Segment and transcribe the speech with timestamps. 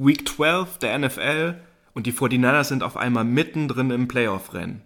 [0.00, 1.56] Week 12 der NFL
[1.92, 4.82] und die 49ers sind auf einmal mittendrin im Playoff-Rennen.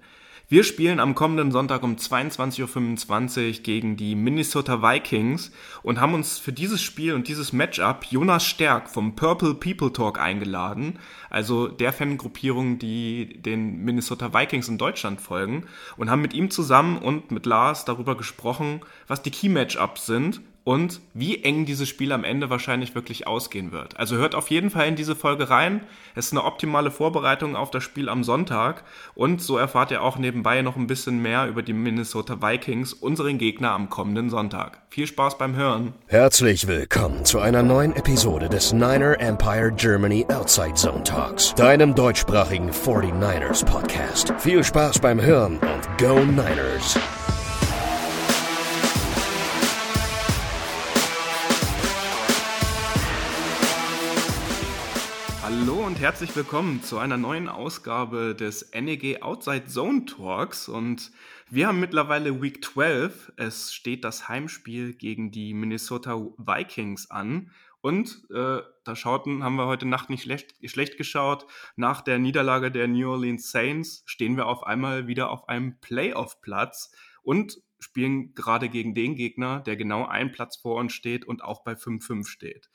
[0.48, 5.52] Wir spielen am kommenden Sonntag um 22.25 Uhr gegen die Minnesota Vikings
[5.82, 10.18] und haben uns für dieses Spiel und dieses Matchup Jonas Stärk vom Purple People Talk
[10.18, 10.98] eingeladen,
[11.28, 15.66] also der Fangruppierung, die den Minnesota Vikings in Deutschland folgen,
[15.98, 20.40] und haben mit ihm zusammen und mit Lars darüber gesprochen, was die Key Matchups sind
[20.64, 23.96] und wie eng dieses Spiel am Ende wahrscheinlich wirklich ausgehen wird.
[23.96, 25.80] Also hört auf jeden Fall in diese Folge rein.
[26.14, 28.84] Es ist eine optimale Vorbereitung auf das Spiel am Sonntag
[29.14, 33.38] und so erfahrt ihr auch nebenbei noch ein bisschen mehr über die Minnesota Vikings, unseren
[33.38, 34.82] Gegner am kommenden Sonntag.
[34.90, 35.94] Viel Spaß beim Hören.
[36.06, 42.70] Herzlich willkommen zu einer neuen Episode des Niner Empire Germany Outside Zone Talks, deinem deutschsprachigen
[42.70, 44.32] 49ers Podcast.
[44.38, 46.98] Viel Spaß beim Hören und Go Niners!
[56.02, 60.68] Herzlich willkommen zu einer neuen Ausgabe des NEG Outside Zone Talks.
[60.68, 61.12] Und
[61.48, 63.34] wir haben mittlerweile Week 12.
[63.36, 67.52] Es steht das Heimspiel gegen die Minnesota Vikings an.
[67.82, 71.46] Und äh, da schauten, haben wir heute Nacht nicht schlecht, schlecht geschaut.
[71.76, 76.90] Nach der Niederlage der New Orleans Saints stehen wir auf einmal wieder auf einem Playoff-Platz
[77.22, 81.62] und spielen gerade gegen den Gegner, der genau einen Platz vor uns steht und auch
[81.62, 82.70] bei 5-5 steht.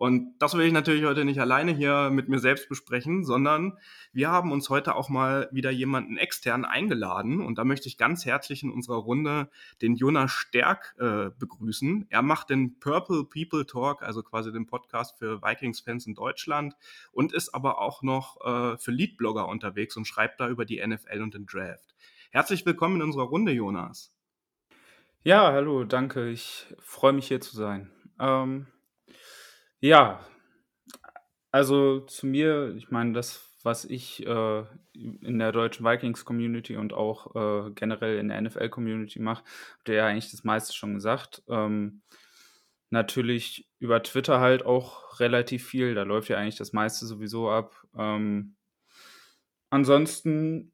[0.00, 3.76] Und das will ich natürlich heute nicht alleine hier mit mir selbst besprechen, sondern
[4.14, 7.42] wir haben uns heute auch mal wieder jemanden extern eingeladen.
[7.42, 9.50] Und da möchte ich ganz herzlich in unserer Runde
[9.82, 12.06] den Jonas Stärk äh, begrüßen.
[12.08, 16.76] Er macht den Purple People Talk, also quasi den Podcast für Vikings-Fans in Deutschland
[17.12, 21.20] und ist aber auch noch äh, für Leadblogger unterwegs und schreibt da über die NFL
[21.20, 21.94] und den Draft.
[22.30, 24.14] Herzlich willkommen in unserer Runde, Jonas.
[25.24, 26.30] Ja, hallo, danke.
[26.30, 27.90] Ich freue mich hier zu sein.
[28.18, 28.66] Ähm,
[29.80, 30.20] ja,
[31.50, 37.34] also zu mir, ich meine, das, was ich äh, in der deutschen Vikings-Community und auch
[37.66, 39.44] äh, generell in der NFL-Community mache,
[39.78, 41.42] habt ihr ja eigentlich das meiste schon gesagt.
[41.48, 42.02] Ähm,
[42.90, 47.74] natürlich über Twitter halt auch relativ viel, da läuft ja eigentlich das meiste sowieso ab.
[47.96, 48.56] Ähm,
[49.70, 50.72] ansonsten,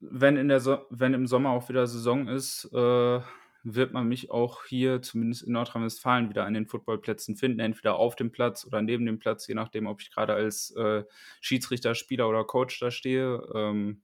[0.00, 3.20] wenn, in der so wenn im Sommer auch wieder Saison ist, äh,
[3.64, 8.16] wird man mich auch hier, zumindest in Nordrhein-Westfalen, wieder an den Footballplätzen finden, entweder auf
[8.16, 11.04] dem Platz oder neben dem Platz, je nachdem, ob ich gerade als äh,
[11.40, 13.42] Schiedsrichter, Spieler oder Coach da stehe.
[13.54, 14.02] Ähm,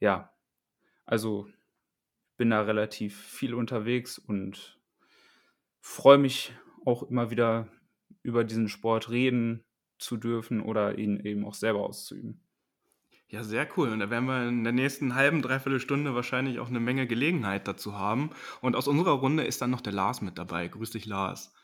[0.00, 0.32] ja,
[1.04, 1.48] also
[2.36, 4.80] bin da relativ viel unterwegs und
[5.80, 6.54] freue mich
[6.86, 7.68] auch immer wieder
[8.22, 9.64] über diesen Sport reden
[9.98, 12.40] zu dürfen oder ihn eben auch selber auszuüben.
[13.30, 13.90] Ja, sehr cool.
[13.90, 17.68] Und da werden wir in der nächsten halben, dreiviertel Stunde wahrscheinlich auch eine Menge Gelegenheit
[17.68, 18.30] dazu haben.
[18.60, 20.66] Und aus unserer Runde ist dann noch der Lars mit dabei.
[20.66, 21.54] Grüß dich, Lars.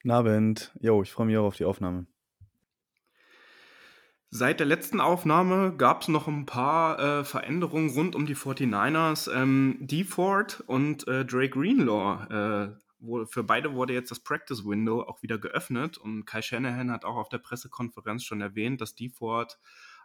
[0.00, 0.72] Guten Abend.
[0.80, 2.06] Jo, ich freue mich auch auf die Aufnahme.
[4.30, 9.30] Seit der letzten Aufnahme gab es noch ein paar äh, Veränderungen rund um die 49ers.
[9.30, 15.02] Ähm, DeFord und äh, Drake Greenlaw, äh, wo, für beide wurde jetzt das Practice Window
[15.02, 15.98] auch wieder geöffnet.
[15.98, 19.58] Und Kai Shanahan hat auch auf der Pressekonferenz schon erwähnt, dass DeFord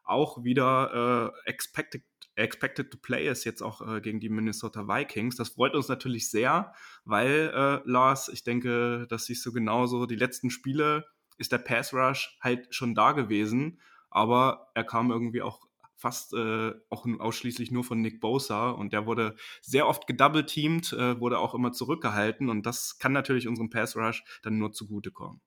[0.03, 2.03] auch wieder äh, expected,
[2.35, 5.35] expected to play ist jetzt auch äh, gegen die Minnesota Vikings.
[5.35, 6.73] Das freut uns natürlich sehr,
[7.05, 10.05] weil äh, Lars, ich denke, das siehst du genauso.
[10.05, 11.05] Die letzten Spiele
[11.37, 13.79] ist der Pass Rush halt schon da gewesen,
[14.09, 15.67] aber er kam irgendwie auch
[16.01, 21.19] fast äh, auch ausschließlich nur von Nick Bosa und der wurde sehr oft gedouble-teamed, äh,
[21.19, 25.41] wurde auch immer zurückgehalten und das kann natürlich unserem Pass Rush dann nur zugutekommen.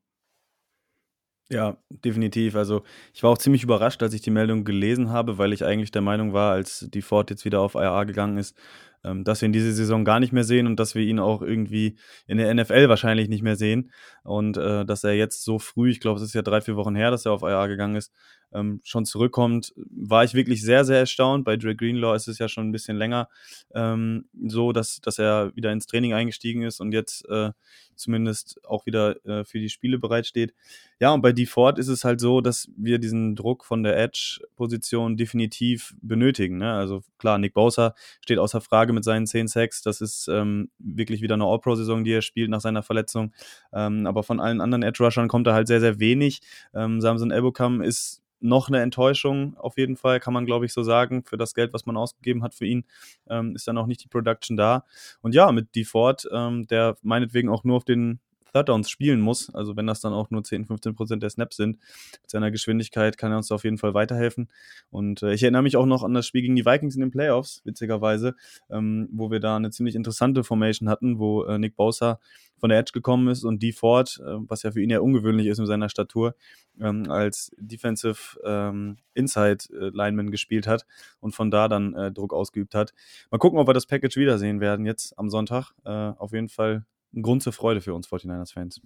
[1.50, 2.56] Ja, definitiv.
[2.56, 2.82] Also
[3.12, 6.02] ich war auch ziemlich überrascht, als ich die Meldung gelesen habe, weil ich eigentlich der
[6.02, 8.56] Meinung war, als die Ford jetzt wieder auf IRA gegangen ist,
[9.04, 11.42] ähm, dass wir ihn diese Saison gar nicht mehr sehen und dass wir ihn auch
[11.42, 11.96] irgendwie
[12.26, 13.92] in der NFL wahrscheinlich nicht mehr sehen.
[14.22, 16.94] Und äh, dass er jetzt so früh, ich glaube, es ist ja drei, vier Wochen
[16.96, 18.12] her, dass er auf IR gegangen ist,
[18.54, 21.44] ähm, schon zurückkommt, war ich wirklich sehr, sehr erstaunt.
[21.44, 23.28] Bei Dre Greenlaw ist es ja schon ein bisschen länger
[23.74, 27.50] ähm, so, dass, dass er wieder ins Training eingestiegen ist und jetzt äh,
[27.96, 30.54] zumindest auch wieder äh, für die Spiele bereitsteht.
[31.00, 35.16] Ja, und bei DeFord ist es halt so, dass wir diesen Druck von der Edge-Position
[35.16, 36.58] definitiv benötigen.
[36.58, 36.72] Ne?
[36.72, 39.82] Also klar, Nick Bosa steht außer Frage mit seinen 10 Sacks.
[39.82, 43.32] Das ist ähm, wirklich wieder eine All-Pro-Saison, die er spielt nach seiner Verletzung.
[43.72, 46.40] Ähm, aber von allen anderen Edge-Rushern kommt er halt sehr, sehr wenig.
[46.74, 50.82] Ähm, Samson Ebokam ist noch eine Enttäuschung auf jeden Fall, kann man glaube ich so
[50.82, 51.24] sagen.
[51.24, 52.84] Für das Geld, was man ausgegeben hat für ihn,
[53.28, 54.84] ähm, ist dann auch nicht die Production da.
[55.22, 58.20] Und ja, mit DeFord, ähm, der meinetwegen auch nur auf den
[58.54, 61.56] Third Downs spielen muss, also wenn das dann auch nur 10, 15 Prozent der Snaps
[61.56, 61.78] sind,
[62.22, 64.48] mit seiner Geschwindigkeit kann er uns auf jeden Fall weiterhelfen.
[64.90, 67.10] Und äh, ich erinnere mich auch noch an das Spiel gegen die Vikings in den
[67.10, 68.36] Playoffs, witzigerweise,
[68.70, 72.20] ähm, wo wir da eine ziemlich interessante Formation hatten, wo äh, Nick Bosa
[72.58, 75.48] von der Edge gekommen ist und die Ford, äh, was ja für ihn ja ungewöhnlich
[75.48, 76.34] ist mit seiner Statur,
[76.80, 80.86] ähm, als Defensive ähm, Inside äh, Lineman gespielt hat
[81.20, 82.94] und von da dann äh, Druck ausgeübt hat.
[83.30, 85.72] Mal gucken, ob wir das Package wiedersehen werden jetzt am Sonntag.
[85.84, 86.84] Äh, auf jeden Fall
[87.14, 88.80] ein Grund zur Freude für uns 49ers-Fans.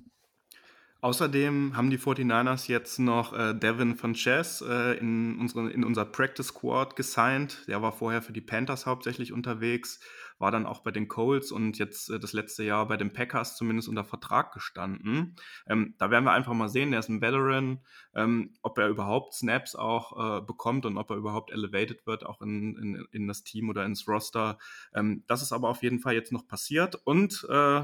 [1.00, 6.04] Außerdem haben die 49ers jetzt noch äh, Devin von Chess äh, in, unsere, in unser
[6.04, 7.68] Practice Squad gesigned.
[7.68, 10.00] Der war vorher für die Panthers hauptsächlich unterwegs,
[10.40, 13.56] war dann auch bei den Colts und jetzt äh, das letzte Jahr bei den Packers
[13.56, 15.36] zumindest unter Vertrag gestanden.
[15.68, 17.78] Ähm, da werden wir einfach mal sehen, der ist ein Veteran,
[18.16, 22.42] ähm, ob er überhaupt Snaps auch äh, bekommt und ob er überhaupt elevated wird, auch
[22.42, 24.58] in, in, in das Team oder ins Roster.
[24.92, 27.82] Ähm, das ist aber auf jeden Fall jetzt noch passiert und äh,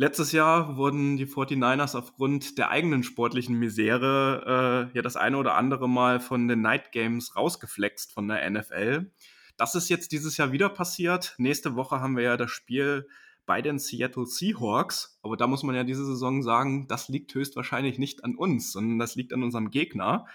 [0.00, 5.56] Letztes Jahr wurden die 49ers aufgrund der eigenen sportlichen Misere äh, ja das eine oder
[5.56, 9.10] andere Mal von den Night Games rausgeflext von der NFL.
[9.56, 11.34] Das ist jetzt dieses Jahr wieder passiert.
[11.38, 13.08] Nächste Woche haben wir ja das Spiel
[13.44, 15.18] bei den Seattle Seahawks.
[15.22, 19.00] Aber da muss man ja diese Saison sagen, das liegt höchstwahrscheinlich nicht an uns, sondern
[19.00, 20.26] das liegt an unserem Gegner.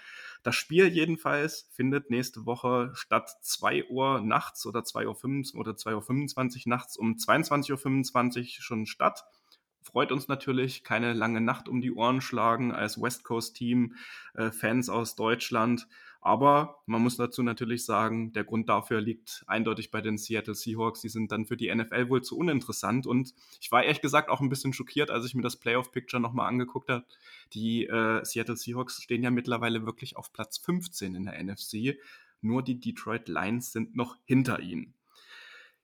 [0.42, 5.74] Das Spiel jedenfalls findet nächste Woche statt 2 Uhr nachts oder 2 Uhr 5 oder
[5.74, 9.24] 2 Uhr 25 nachts um 22.25 Uhr schon statt
[9.94, 13.94] freut uns natürlich, keine lange Nacht um die Ohren schlagen als West Coast Team,
[14.34, 15.86] äh, Fans aus Deutschland.
[16.20, 21.00] Aber man muss dazu natürlich sagen, der Grund dafür liegt eindeutig bei den Seattle Seahawks.
[21.02, 23.06] Die sind dann für die NFL wohl zu uninteressant.
[23.06, 26.48] Und ich war ehrlich gesagt auch ein bisschen schockiert, als ich mir das Playoff-Picture nochmal
[26.48, 27.04] angeguckt habe.
[27.52, 32.00] Die äh, Seattle Seahawks stehen ja mittlerweile wirklich auf Platz 15 in der NFC.
[32.40, 34.92] Nur die Detroit Lions sind noch hinter ihnen.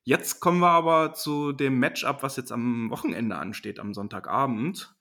[0.02, 4.94] Jetzt kommen wir aber zu dem Matchup, was jetzt am Wochenende ansteht, am Sonntagabend.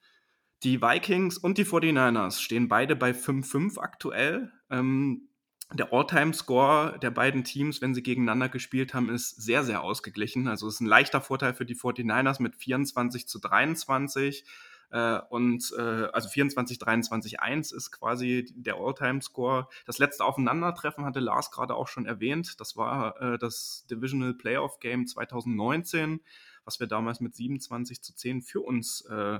[0.63, 4.51] Die Vikings und die 49ers stehen beide bei 5-5 aktuell.
[4.69, 5.29] Ähm,
[5.71, 10.47] der All-Time-Score der beiden Teams, wenn sie gegeneinander gespielt haben, ist sehr, sehr ausgeglichen.
[10.47, 14.43] Also es ist ein leichter Vorteil für die 49ers mit 24 zu 23.
[14.91, 19.68] Äh, und äh, also 24, 23, 1 ist quasi der All-Time-Score.
[19.86, 22.59] Das letzte Aufeinandertreffen hatte Lars gerade auch schon erwähnt.
[22.59, 26.21] Das war äh, das Divisional Playoff Game 2019,
[26.65, 29.39] was wir damals mit 27 zu 10 für uns äh,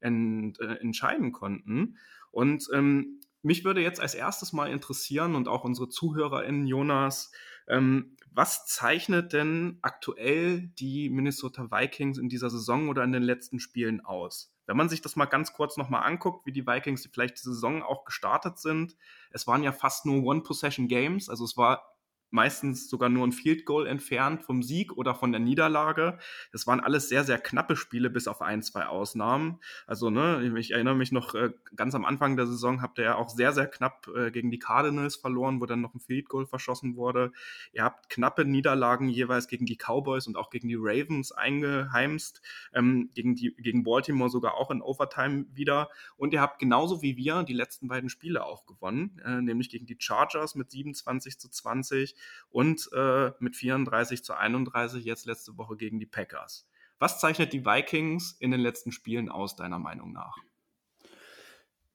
[0.00, 1.96] ent, äh, entscheiden konnten.
[2.30, 7.32] Und ähm, mich würde jetzt als erstes mal interessieren und auch unsere ZuhörerInnen, Jonas,
[7.68, 13.58] ähm, was zeichnet denn aktuell die Minnesota Vikings in dieser Saison oder in den letzten
[13.58, 14.49] Spielen aus?
[14.70, 17.82] Wenn man sich das mal ganz kurz nochmal anguckt, wie die Vikings vielleicht die Saison
[17.82, 18.96] auch gestartet sind,
[19.32, 21.89] es waren ja fast nur One-Possession-Games, also es war
[22.30, 26.18] meistens sogar nur ein Field Goal entfernt vom Sieg oder von der Niederlage.
[26.52, 29.60] Das waren alles sehr, sehr knappe Spiele, bis auf ein, zwei Ausnahmen.
[29.86, 33.14] Also, ne, ich erinnere mich noch, äh, ganz am Anfang der Saison habt ihr ja
[33.16, 36.46] auch sehr, sehr knapp äh, gegen die Cardinals verloren, wo dann noch ein Field Goal
[36.46, 37.32] verschossen wurde.
[37.72, 42.42] Ihr habt knappe Niederlagen jeweils gegen die Cowboys und auch gegen die Ravens eingeheimst,
[42.72, 45.88] ähm, gegen, die, gegen Baltimore sogar auch in Overtime wieder.
[46.16, 49.86] Und ihr habt genauso wie wir die letzten beiden Spiele auch gewonnen, äh, nämlich gegen
[49.86, 52.14] die Chargers mit 27 zu 20
[52.48, 56.68] und äh, mit 34 zu 31 jetzt letzte Woche gegen die Packers.
[56.98, 60.36] Was zeichnet die Vikings in den letzten Spielen aus, deiner Meinung nach?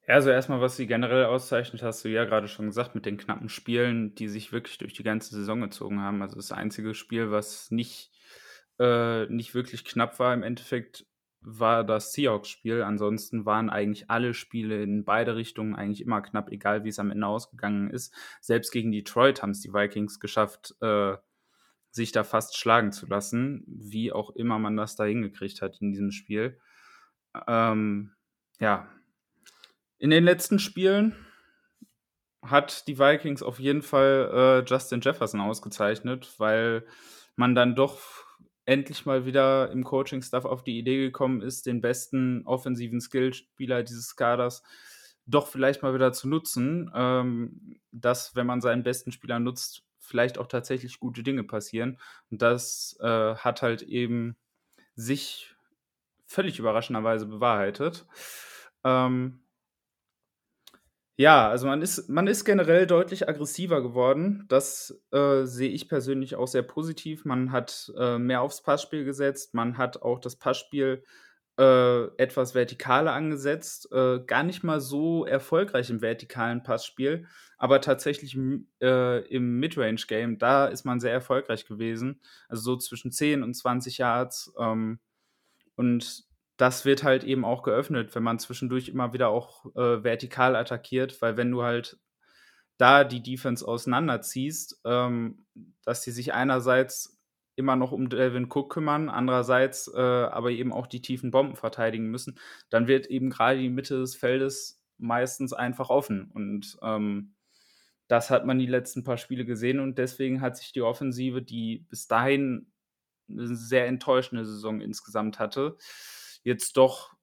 [0.08, 3.50] Also erstmal, was sie generell auszeichnet, hast du ja gerade schon gesagt, mit den knappen
[3.50, 6.22] Spielen, die sich wirklich durch die ganze Saison gezogen haben.
[6.22, 8.12] Also das einzige Spiel, was nicht,
[8.80, 11.06] äh, nicht wirklich knapp war im Endeffekt,
[11.46, 12.82] war das Seahawks-Spiel.
[12.82, 17.12] Ansonsten waren eigentlich alle Spiele in beide Richtungen eigentlich immer knapp, egal wie es am
[17.12, 18.14] Ende ausgegangen ist.
[18.42, 21.16] Selbst gegen Detroit haben es die Vikings geschafft, äh,
[21.92, 25.92] sich da fast schlagen zu lassen, wie auch immer man das da hingekriegt hat in
[25.92, 26.60] diesem Spiel.
[27.48, 28.12] Ähm,
[28.60, 28.90] ja,
[29.98, 31.16] in den letzten Spielen
[32.42, 36.86] hat die Vikings auf jeden Fall äh, Justin Jefferson ausgezeichnet, weil
[37.36, 38.25] man dann doch
[38.66, 44.16] endlich mal wieder im Coaching-Staff auf die Idee gekommen ist, den besten offensiven Skillspieler dieses
[44.16, 44.64] Kaders
[45.28, 50.38] doch vielleicht mal wieder zu nutzen, ähm, dass, wenn man seinen besten Spieler nutzt, vielleicht
[50.38, 52.00] auch tatsächlich gute Dinge passieren.
[52.30, 54.36] Und das äh, hat halt eben
[54.96, 55.56] sich
[56.28, 58.06] völlig überraschenderweise bewahrheitet.
[58.84, 59.40] Ähm,
[61.18, 64.46] ja, also man ist, man ist generell deutlich aggressiver geworden.
[64.50, 67.24] Das äh, sehe ich persönlich auch sehr positiv.
[67.24, 69.54] Man hat äh, mehr aufs Passspiel gesetzt.
[69.54, 71.04] Man hat auch das Passspiel
[71.58, 73.90] äh, etwas vertikaler angesetzt.
[73.94, 78.38] Äh, gar nicht mal so erfolgreich im vertikalen Passspiel, aber tatsächlich
[78.82, 82.20] äh, im Midrange-Game, da ist man sehr erfolgreich gewesen.
[82.50, 84.54] Also so zwischen 10 und 20 Yards.
[84.60, 85.00] Ähm,
[85.78, 86.26] und
[86.58, 91.22] das wird halt eben auch geöffnet, wenn man zwischendurch immer wieder auch äh, vertikal attackiert,
[91.22, 92.00] weil wenn du halt
[92.78, 95.46] da die Defense auseinanderziehst, ähm,
[95.84, 97.22] dass sie sich einerseits
[97.56, 102.08] immer noch um Delvin Cook kümmern, andererseits äh, aber eben auch die tiefen Bomben verteidigen
[102.08, 102.38] müssen,
[102.70, 106.32] dann wird eben gerade die Mitte des Feldes meistens einfach offen.
[106.34, 107.36] Und ähm,
[108.08, 111.86] das hat man die letzten paar Spiele gesehen und deswegen hat sich die Offensive, die
[111.90, 112.72] bis dahin
[113.30, 115.78] eine sehr enttäuschende Saison insgesamt hatte,
[116.46, 117.14] jetzt doch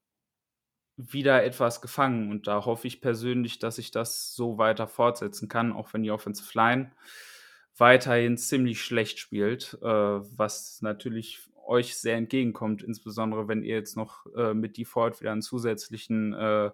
[0.97, 2.31] wieder etwas gefangen.
[2.31, 6.11] Und da hoffe ich persönlich, dass ich das so weiter fortsetzen kann, auch wenn die
[6.11, 6.93] Offensive Line
[7.79, 14.27] weiterhin ziemlich schlecht spielt, äh, was natürlich euch sehr entgegenkommt, insbesondere wenn ihr jetzt noch
[14.37, 16.71] äh, mit Default wieder einen zusätzlichen äh,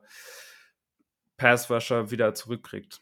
[1.37, 3.01] Passrusher wieder zurückkriegt.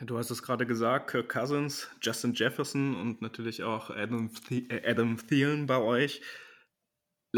[0.00, 4.90] Du hast es gerade gesagt, Kirk Cousins, Justin Jefferson und natürlich auch Adam, The äh,
[4.90, 6.22] Adam Thielen bei euch.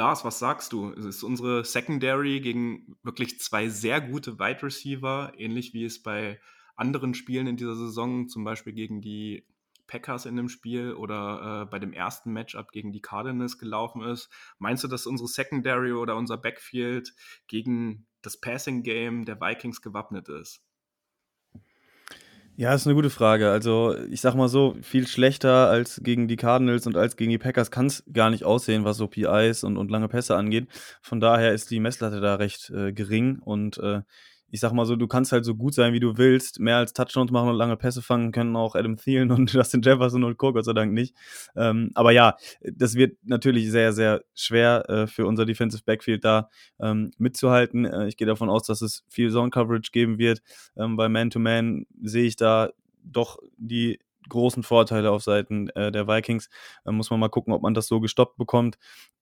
[0.01, 0.95] Lars, was sagst du?
[0.95, 6.41] Es ist unsere Secondary gegen wirklich zwei sehr gute Wide Receiver, ähnlich wie es bei
[6.75, 9.45] anderen Spielen in dieser Saison, zum Beispiel gegen die
[9.87, 14.31] Packers in dem Spiel oder äh, bei dem ersten Matchup gegen die Cardinals gelaufen ist.
[14.59, 17.13] Meinst du, dass unsere Secondary oder unser Backfield
[17.47, 20.65] gegen das Passing Game der Vikings gewappnet ist?
[22.57, 23.51] Ja, ist eine gute Frage.
[23.51, 27.39] Also, ich sag mal so, viel schlechter als gegen die Cardinals und als gegen die
[27.39, 30.69] Packers kann es gar nicht aussehen, was so PIs und, und lange Pässe angeht.
[31.01, 34.03] Von daher ist die Messlatte da recht äh, gering und äh,
[34.51, 36.61] ich sag mal so, du kannst halt so gut sein, wie du willst.
[36.61, 40.25] Mehr als Touchdowns machen und lange Pässe fangen können auch Adam Thielen und Justin Jefferson
[40.25, 40.53] und Co.
[40.53, 41.15] Gott sei Dank nicht.
[41.57, 46.49] Ähm, aber ja, das wird natürlich sehr, sehr schwer äh, für unser Defensive Backfield da
[46.81, 47.85] ähm, mitzuhalten.
[47.85, 50.41] Äh, ich gehe davon aus, dass es viel Zone Coverage geben wird.
[50.77, 52.71] Ähm, bei Man-to-Man sehe ich da
[53.03, 56.49] doch die großen Vorteile auf Seiten äh, der Vikings.
[56.85, 58.79] Da muss man mal gucken, ob man das so gestoppt bekommt.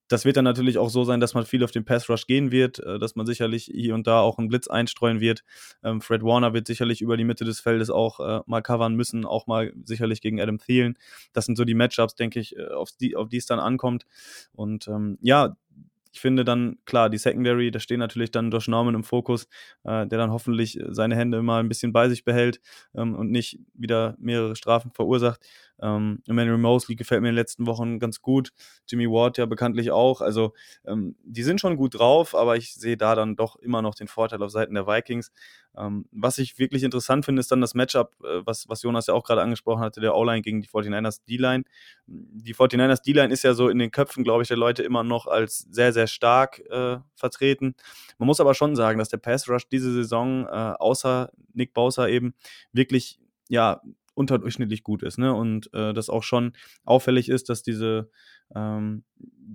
[0.09, 2.51] Das wird dann natürlich auch so sein, dass man viel auf den Pass Rush gehen
[2.51, 5.45] wird, äh, dass man sicherlich hier und da auch einen Blitz einstreuen wird.
[5.83, 9.25] Ähm, Fred Warner wird sicherlich über die Mitte des Feldes auch äh, mal covern müssen,
[9.25, 10.99] auch mal sicherlich gegen Adam Thielen.
[11.33, 14.05] Das sind so die Matchups, denke ich, äh, auf die, auf die es dann ankommt.
[14.53, 15.57] Und ähm, ja,
[16.13, 19.45] ich finde dann, klar, die Secondary, da stehen natürlich dann Josh Norman im Fokus,
[19.85, 22.61] äh, der dann hoffentlich seine Hände immer ein bisschen bei sich behält
[22.95, 25.41] ähm, und nicht wieder mehrere Strafen verursacht.
[25.81, 28.51] Ähm, Emmanuel Mosley gefällt mir in den letzten Wochen ganz gut.
[28.87, 30.21] Jimmy Ward ja bekanntlich auch.
[30.21, 30.53] Also
[30.87, 34.09] ähm, die sind schon gut drauf, aber ich sehe da dann doch immer noch den
[34.09, 35.31] Vorteil auf Seiten der Vikings.
[35.77, 39.15] Ähm, was ich wirklich interessant finde, ist dann das Matchup, äh, was, was Jonas ja
[39.15, 41.65] auch gerade angesprochen hatte, der O-Line gegen die 49ers D-Line.
[42.07, 45.27] Die 49ers D-Line ist ja so in den Köpfen, glaube ich, der Leute immer noch
[45.27, 47.75] als sehr, sehr stark äh, vertreten.
[48.19, 52.09] Man muss aber schon sagen, dass der Pass Rush diese Saison, äh, außer Nick Bowser
[52.09, 52.35] eben,
[52.73, 53.81] wirklich ja,
[54.19, 55.19] unterdurchschnittlich gut ist.
[55.19, 55.33] Ne?
[55.33, 56.53] Und äh, das auch schon
[56.85, 58.11] auffällig ist, dass diese,
[58.55, 59.05] ähm,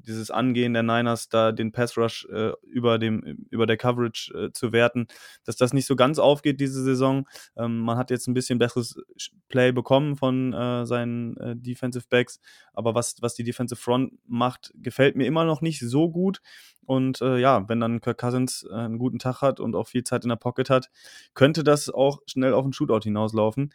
[0.05, 4.51] dieses Angehen der Niners, da den Pass Rush äh, über, dem, über der Coverage äh,
[4.51, 5.07] zu werten,
[5.45, 7.27] dass das nicht so ganz aufgeht diese Saison.
[7.55, 9.01] Ähm, man hat jetzt ein bisschen besseres
[9.49, 12.39] Play bekommen von äh, seinen äh, Defensive Backs,
[12.73, 16.41] aber was, was die Defensive Front macht, gefällt mir immer noch nicht so gut.
[16.85, 20.03] Und äh, ja, wenn dann Kirk Cousins äh, einen guten Tag hat und auch viel
[20.03, 20.89] Zeit in der Pocket hat,
[21.33, 23.73] könnte das auch schnell auf ein Shootout hinauslaufen.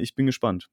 [0.00, 0.70] Ich bin gespannt.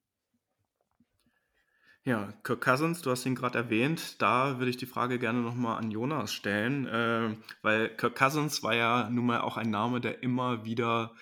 [2.06, 4.22] Ja, Kirk Cousins, du hast ihn gerade erwähnt.
[4.22, 8.76] Da würde ich die Frage gerne nochmal an Jonas stellen, äh, weil Kirk Cousins war
[8.76, 11.16] ja nun mal auch ein Name, der immer wieder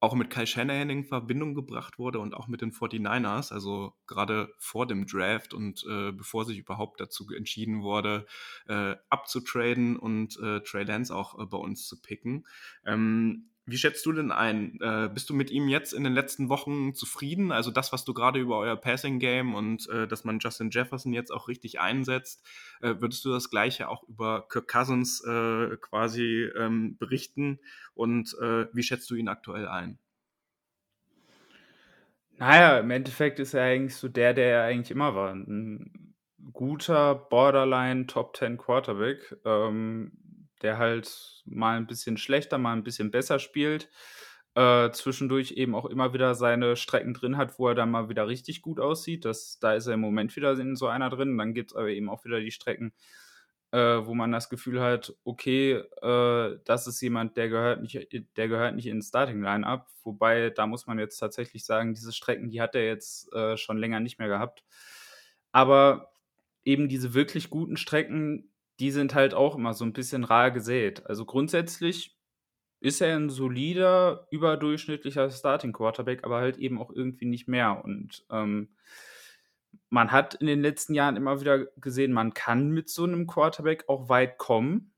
[0.00, 4.52] auch mit Kyle Shanahan in Verbindung gebracht wurde und auch mit den 49ers, also gerade
[4.58, 8.26] vor dem Draft und äh, bevor sich überhaupt dazu entschieden wurde,
[8.66, 12.44] äh, abzutraden und äh, Trey Lance auch äh, bei uns zu picken.
[12.84, 14.78] Ähm, wie schätzt du denn ein?
[14.80, 17.52] Äh, bist du mit ihm jetzt in den letzten Wochen zufrieden?
[17.52, 21.12] Also das, was du gerade über euer Passing Game und äh, dass man Justin Jefferson
[21.12, 22.46] jetzt auch richtig einsetzt,
[22.80, 27.60] äh, würdest du das gleiche auch über Kirk Cousins äh, quasi ähm, berichten?
[27.94, 29.98] Und äh, wie schätzt du ihn aktuell ein?
[32.38, 35.34] Naja, im Endeffekt ist er eigentlich so der, der er eigentlich immer war.
[35.34, 36.14] Ein
[36.52, 39.36] guter Borderline Top 10 Quarterback.
[39.44, 40.12] Ähm,
[40.62, 43.88] der halt mal ein bisschen schlechter, mal ein bisschen besser spielt.
[44.54, 48.26] Äh, zwischendurch eben auch immer wieder seine Strecken drin hat, wo er dann mal wieder
[48.26, 49.24] richtig gut aussieht.
[49.24, 51.38] Das, da ist er im Moment wieder in so einer drin.
[51.38, 52.92] Dann gibt es aber eben auch wieder die Strecken,
[53.70, 58.48] äh, wo man das Gefühl hat, okay, äh, das ist jemand, der gehört nicht, der
[58.48, 59.86] gehört nicht ins Starting Line-Up.
[60.02, 63.78] Wobei, da muss man jetzt tatsächlich sagen, diese Strecken, die hat er jetzt äh, schon
[63.78, 64.64] länger nicht mehr gehabt.
[65.52, 66.10] Aber
[66.64, 71.06] eben diese wirklich guten Strecken, die sind halt auch immer so ein bisschen rar gesät.
[71.06, 72.16] Also grundsätzlich
[72.80, 77.82] ist er ein solider, überdurchschnittlicher Starting Quarterback, aber halt eben auch irgendwie nicht mehr.
[77.84, 78.68] Und ähm,
[79.90, 83.84] man hat in den letzten Jahren immer wieder gesehen, man kann mit so einem Quarterback
[83.88, 84.92] auch weit kommen.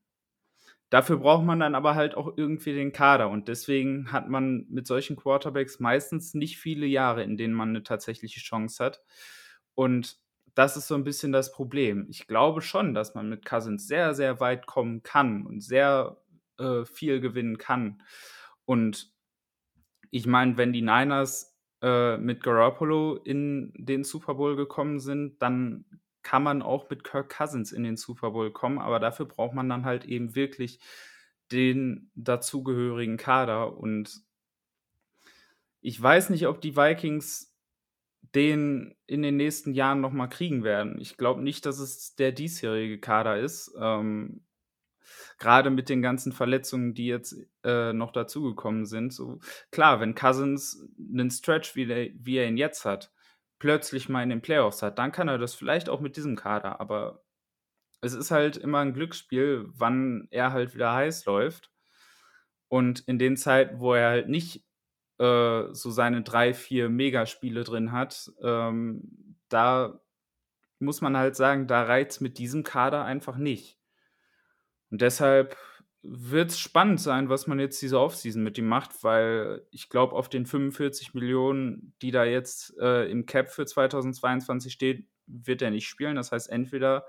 [0.89, 3.29] Dafür braucht man dann aber halt auch irgendwie den Kader.
[3.29, 7.83] Und deswegen hat man mit solchen Quarterbacks meistens nicht viele Jahre, in denen man eine
[7.83, 9.01] tatsächliche Chance hat.
[9.73, 10.19] Und
[10.55, 12.07] das ist so ein bisschen das Problem.
[12.09, 16.17] Ich glaube schon, dass man mit Cousins sehr, sehr weit kommen kann und sehr
[16.57, 18.01] äh, viel gewinnen kann.
[18.65, 19.11] Und
[20.09, 25.85] ich meine, wenn die Niners äh, mit Garoppolo in den Super Bowl gekommen sind, dann
[26.23, 29.69] kann man auch mit Kirk Cousins in den Super Bowl kommen, aber dafür braucht man
[29.69, 30.79] dann halt eben wirklich
[31.51, 34.21] den dazugehörigen Kader und
[35.81, 37.50] ich weiß nicht, ob die Vikings
[38.21, 40.99] den in den nächsten Jahren nochmal kriegen werden.
[40.99, 43.73] Ich glaube nicht, dass es der diesjährige Kader ist.
[43.79, 44.45] Ähm,
[45.37, 49.11] Gerade mit den ganzen Verletzungen, die jetzt äh, noch dazugekommen sind.
[49.11, 49.39] So,
[49.71, 53.11] klar, wenn Cousins einen Stretch, wie, der, wie er ihn jetzt hat,
[53.59, 56.79] plötzlich mal in den Playoffs hat, dann kann er das vielleicht auch mit diesem Kader.
[56.79, 57.23] Aber
[58.01, 61.71] es ist halt immer ein Glücksspiel, wann er halt wieder heiß läuft.
[62.67, 64.63] Und in den Zeiten, wo er halt nicht
[65.21, 70.01] äh, so seine drei, vier Megaspiele drin hat, ähm, da
[70.79, 73.77] muss man halt sagen, da reizt mit diesem Kader einfach nicht.
[74.89, 75.55] Und deshalb
[76.01, 80.15] wird es spannend sein, was man jetzt diese Offseason mit ihm macht, weil ich glaube,
[80.15, 85.69] auf den 45 Millionen, die da jetzt äh, im Cap für 2022 steht, wird er
[85.69, 86.15] nicht spielen.
[86.15, 87.05] Das heißt, entweder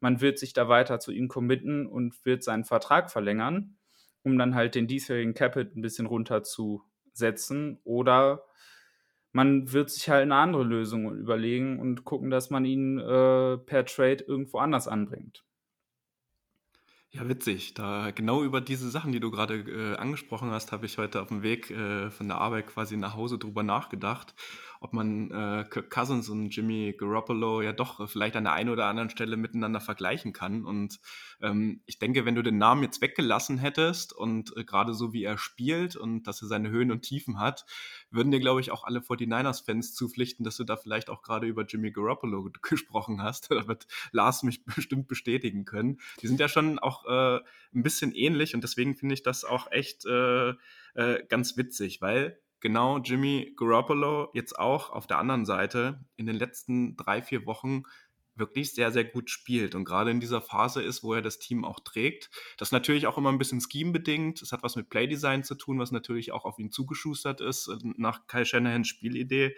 [0.00, 3.76] man wird sich da weiter zu ihm committen und wird seinen Vertrag verlängern,
[4.24, 6.06] um dann halt den diesjährigen Capit ein bisschen
[7.12, 8.44] runterzusetzen, oder
[9.32, 13.84] man wird sich halt eine andere Lösung überlegen und gucken, dass man ihn äh, per
[13.86, 15.44] Trade irgendwo anders anbringt.
[17.14, 17.74] Ja, witzig.
[17.74, 21.28] Da genau über diese Sachen, die du gerade äh, angesprochen hast, habe ich heute auf
[21.28, 24.34] dem Weg äh, von der Arbeit quasi nach Hause drüber nachgedacht
[24.82, 28.86] ob man äh, Kirk Cousins und Jimmy Garoppolo ja doch vielleicht an der einen oder
[28.86, 30.64] anderen Stelle miteinander vergleichen kann.
[30.64, 30.98] Und
[31.40, 35.22] ähm, ich denke, wenn du den Namen jetzt weggelassen hättest und äh, gerade so wie
[35.22, 37.64] er spielt und dass er seine Höhen und Tiefen hat,
[38.10, 41.64] würden dir, glaube ich, auch alle 49ers-Fans zupflichten, dass du da vielleicht auch gerade über
[41.64, 43.50] Jimmy Garoppolo gesprochen hast.
[43.62, 46.00] Da wird Lars mich bestimmt bestätigen können.
[46.20, 47.40] Die sind ja schon auch äh,
[47.72, 50.54] ein bisschen ähnlich und deswegen finde ich das auch echt äh,
[50.94, 56.36] äh, ganz witzig, weil genau Jimmy Garoppolo jetzt auch auf der anderen Seite in den
[56.36, 57.82] letzten drei, vier Wochen
[58.34, 61.66] wirklich sehr, sehr gut spielt und gerade in dieser Phase ist, wo er das Team
[61.66, 62.30] auch trägt.
[62.56, 64.40] Das ist natürlich auch immer ein bisschen scheme-bedingt.
[64.40, 67.76] Es hat was mit Playdesign zu tun, was natürlich auch auf ihn zugeschustert ist, äh,
[67.82, 69.54] nach Kyle Shanahans Spielidee.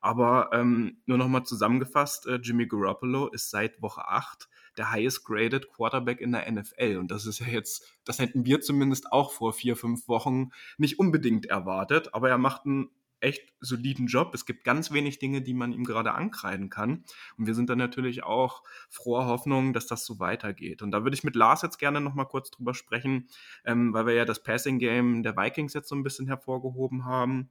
[0.00, 5.68] Aber ähm, nur nochmal zusammengefasst, äh, Jimmy Garoppolo ist seit Woche 8 der highest graded
[5.68, 6.96] Quarterback in der NFL.
[6.98, 10.98] Und das ist ja jetzt, das hätten wir zumindest auch vor vier, fünf Wochen nicht
[10.98, 12.14] unbedingt erwartet.
[12.14, 14.34] Aber er macht einen echt soliden Job.
[14.34, 17.04] Es gibt ganz wenig Dinge, die man ihm gerade ankreiden kann.
[17.36, 20.82] Und wir sind dann natürlich auch froher Hoffnung, dass das so weitergeht.
[20.82, 23.28] Und da würde ich mit Lars jetzt gerne noch mal kurz drüber sprechen,
[23.64, 27.50] ähm, weil wir ja das Passing Game der Vikings jetzt so ein bisschen hervorgehoben haben.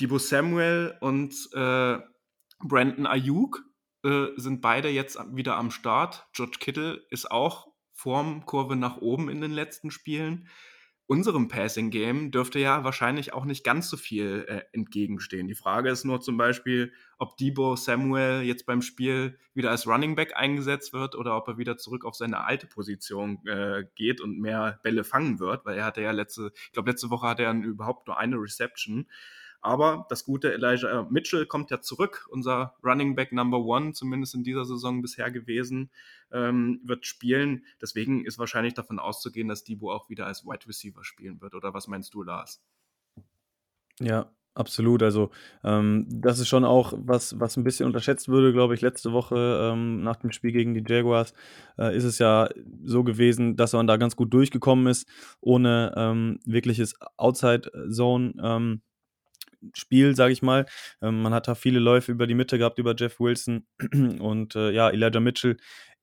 [0.00, 1.98] Debo Samuel und äh,
[2.58, 3.62] Brandon Ayuk
[4.04, 6.26] äh, sind beide jetzt wieder am Start.
[6.32, 10.48] George Kittle ist auch Formkurve nach oben in den letzten Spielen.
[11.06, 15.46] Unserem Passing Game dürfte ja wahrscheinlich auch nicht ganz so viel äh, entgegenstehen.
[15.46, 20.14] Die Frage ist nur zum Beispiel, ob Debo Samuel jetzt beim Spiel wieder als Running
[20.14, 24.38] Back eingesetzt wird oder ob er wieder zurück auf seine alte Position äh, geht und
[24.38, 27.52] mehr Bälle fangen wird, weil er hatte ja letzte, ich glaube letzte Woche hatte er
[27.52, 29.06] überhaupt nur eine Reception.
[29.64, 34.44] Aber das gute Elijah Mitchell kommt ja zurück, unser Running Back Number One, zumindest in
[34.44, 35.90] dieser Saison bisher gewesen,
[36.30, 37.64] ähm, wird spielen.
[37.80, 41.54] Deswegen ist wahrscheinlich davon auszugehen, dass Debo auch wieder als Wide Receiver spielen wird.
[41.54, 42.62] Oder was meinst du, Lars?
[44.00, 45.30] Ja, Absolut, also
[45.64, 48.82] ähm, das ist schon auch was, was ein bisschen unterschätzt würde, glaube ich.
[48.82, 51.34] Letzte Woche ähm, nach dem Spiel gegen die Jaguars
[51.76, 52.48] äh, ist es ja
[52.84, 55.08] so gewesen, dass man da ganz gut durchgekommen ist,
[55.40, 58.80] ohne ähm, wirkliches Outside-Zone.
[59.74, 60.66] Spiel, sage ich mal.
[61.02, 63.66] Ähm, man hat da viele Läufe über die Mitte gehabt, über Jeff Wilson
[64.20, 65.56] und äh, ja, Elijah Mitchell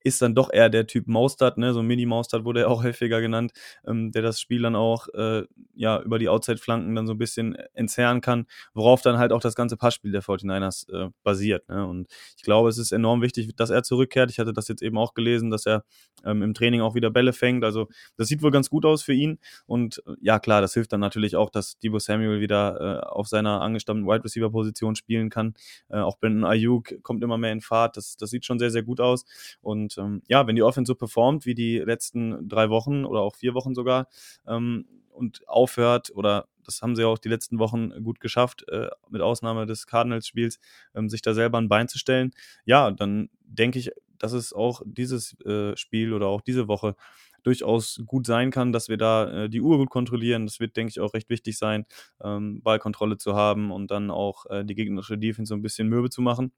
[0.03, 1.73] ist dann doch eher der Typ Maustad, ne?
[1.73, 3.51] so Mini-Maustad wurde er auch häufiger genannt,
[3.85, 5.43] ähm, der das Spiel dann auch äh,
[5.75, 9.55] ja, über die Outside-Flanken dann so ein bisschen entzerren kann, worauf dann halt auch das
[9.55, 11.67] ganze Passspiel der 49ers äh, basiert.
[11.69, 11.85] Ne?
[11.85, 14.31] Und ich glaube, es ist enorm wichtig, dass er zurückkehrt.
[14.31, 15.83] Ich hatte das jetzt eben auch gelesen, dass er
[16.25, 17.63] ähm, im Training auch wieder Bälle fängt.
[17.63, 17.87] Also
[18.17, 19.39] das sieht wohl ganz gut aus für ihn.
[19.65, 23.27] Und äh, ja, klar, das hilft dann natürlich auch, dass Debo Samuel wieder äh, auf
[23.27, 25.53] seiner angestammten Wide Receiver-Position spielen kann.
[25.89, 27.97] Äh, auch Brandon Ayuk kommt immer mehr in Fahrt.
[27.97, 29.25] Das, das sieht schon sehr, sehr gut aus.
[29.61, 33.21] Und und ähm, ja, wenn die Offense so performt wie die letzten drei Wochen oder
[33.21, 34.07] auch vier Wochen sogar
[34.47, 39.21] ähm, und aufhört oder das haben sie auch die letzten Wochen gut geschafft, äh, mit
[39.21, 40.59] Ausnahme des Cardinals-Spiels,
[40.95, 42.31] ähm, sich da selber ein Bein zu stellen.
[42.65, 46.95] Ja, dann denke ich, dass es auch dieses äh, Spiel oder auch diese Woche
[47.43, 50.45] durchaus gut sein kann, dass wir da äh, die Uhr gut kontrollieren.
[50.45, 51.85] Das wird, denke ich, auch recht wichtig sein,
[52.23, 56.11] ähm, Ballkontrolle zu haben und dann auch äh, die gegnerische Defense so ein bisschen mürbe
[56.11, 56.51] zu machen.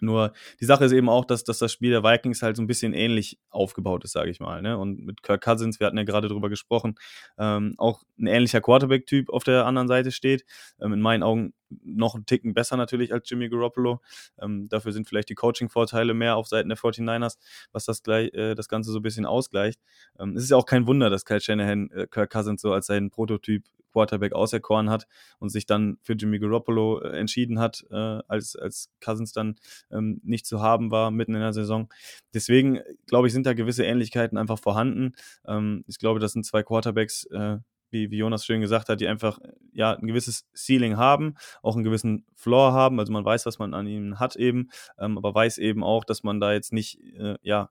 [0.00, 2.66] Nur die Sache ist eben auch, dass, dass das Spiel der Vikings halt so ein
[2.66, 4.62] bisschen ähnlich aufgebaut ist, sage ich mal.
[4.62, 4.76] Ne?
[4.78, 6.96] Und mit Kirk Cousins, wir hatten ja gerade drüber gesprochen,
[7.38, 10.44] ähm, auch ein ähnlicher Quarterback-Typ auf der anderen Seite steht.
[10.80, 14.00] Ähm, in meinen Augen noch einen Ticken besser natürlich als Jimmy Garoppolo.
[14.40, 17.38] Ähm, dafür sind vielleicht die Coaching-Vorteile mehr auf Seiten der 49ers,
[17.72, 19.80] was das, gleich, äh, das Ganze so ein bisschen ausgleicht.
[20.18, 22.86] Ähm, es ist ja auch kein Wunder, dass Kyle Shanahan äh, Kirk Cousins so als
[22.86, 25.06] seinen Prototyp Quarterback auserkoren hat
[25.38, 27.94] und sich dann für Jimmy Garoppolo äh, entschieden hat, äh,
[28.26, 29.54] als, als Cousins dann
[29.90, 31.88] ähm, nicht zu haben war mitten in der Saison.
[32.34, 35.14] Deswegen, glaube ich, sind da gewisse Ähnlichkeiten einfach vorhanden.
[35.46, 37.58] Ähm, ich glaube, das sind zwei Quarterbacks, äh,
[37.94, 39.38] wie, wie Jonas schön gesagt hat, die einfach
[39.72, 43.00] ja ein gewisses Ceiling haben, auch einen gewissen Floor haben.
[43.00, 46.22] Also man weiß, was man an ihnen hat eben, ähm, aber weiß eben auch, dass
[46.22, 47.70] man da jetzt nicht äh, ja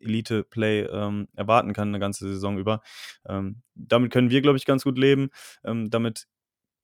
[0.00, 2.82] Elite-Play ähm, erwarten kann eine ganze Saison über.
[3.28, 5.30] Ähm, damit können wir, glaube ich, ganz gut leben.
[5.64, 6.26] Ähm, damit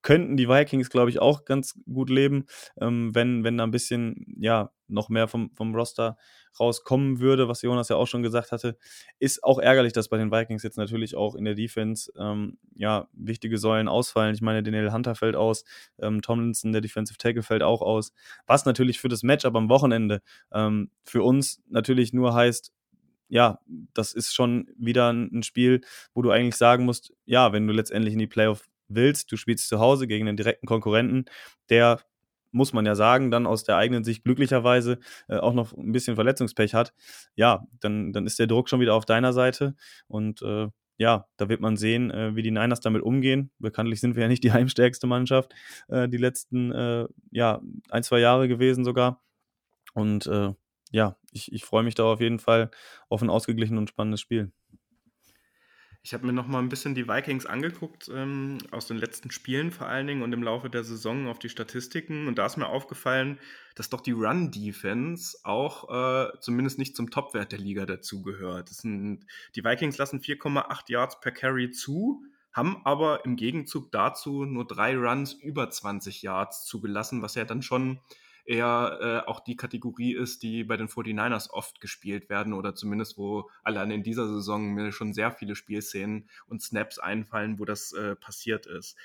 [0.05, 2.45] könnten die Vikings, glaube ich, auch ganz gut leben,
[2.81, 6.19] ähm, wenn, wenn da ein bisschen, ja, noch mehr vom, vom Roster
[6.61, 8.77] rauskommen würde, was Jonas ja auch schon gesagt hatte.
[9.19, 13.09] Ist auch ärgerlich, dass bei den Vikings jetzt natürlich auch in der Defense, ähm, ja,
[13.15, 14.35] wichtige Säulen ausfallen.
[14.35, 15.65] Ich meine, Daniel Hunter fällt aus,
[15.99, 18.13] ähm, Tomlinson, der Defensive Tackle, fällt auch aus.
[18.47, 20.21] Was natürlich für das Matchup am Wochenende
[20.53, 22.73] ähm, für uns natürlich nur heißt,
[23.29, 23.59] ja,
[23.95, 25.81] das ist schon wieder ein Spiel,
[26.13, 29.69] wo du eigentlich sagen musst, ja, wenn du letztendlich in die Playoff willst, du spielst
[29.69, 31.25] zu Hause gegen einen direkten Konkurrenten,
[31.71, 32.01] der
[32.53, 36.15] muss man ja sagen, dann aus der eigenen Sicht glücklicherweise äh, auch noch ein bisschen
[36.15, 36.95] Verletzungspech hat,
[37.35, 39.75] ja, dann, dann ist der Druck schon wieder auf deiner Seite
[40.07, 43.51] und äh, ja, da wird man sehen, äh, wie die Niners damit umgehen.
[43.59, 45.53] Bekanntlich sind wir ja nicht die heimstärkste Mannschaft,
[45.89, 49.23] äh, die letzten äh, ja, ein, zwei Jahre gewesen sogar.
[49.95, 50.53] Und äh,
[50.91, 52.71] ja, ich, ich freue mich da auf jeden Fall
[53.09, 54.53] auf ein ausgeglichenes und spannendes Spiel.
[56.07, 59.71] Ich habe mir noch mal ein bisschen die Vikings angeguckt, ähm, aus den letzten Spielen
[59.71, 62.29] vor allen Dingen und im Laufe der Saison auf die Statistiken.
[62.29, 63.39] Und da ist mir aufgefallen,
[63.75, 68.71] dass doch die Run-Defense auch äh, zumindest nicht zum Topwert der Liga dazugehört.
[68.85, 74.99] Die Vikings lassen 4,8 Yards per Carry zu, haben aber im Gegenzug dazu nur drei
[74.99, 77.99] Runs über 20 Yards zugelassen, was ja dann schon
[78.45, 83.17] eher äh, auch die Kategorie ist, die bei den 49ers oft gespielt werden oder zumindest
[83.17, 87.93] wo allein in dieser Saison mir schon sehr viele Spielszenen und Snaps einfallen, wo das
[87.93, 88.97] äh, passiert ist.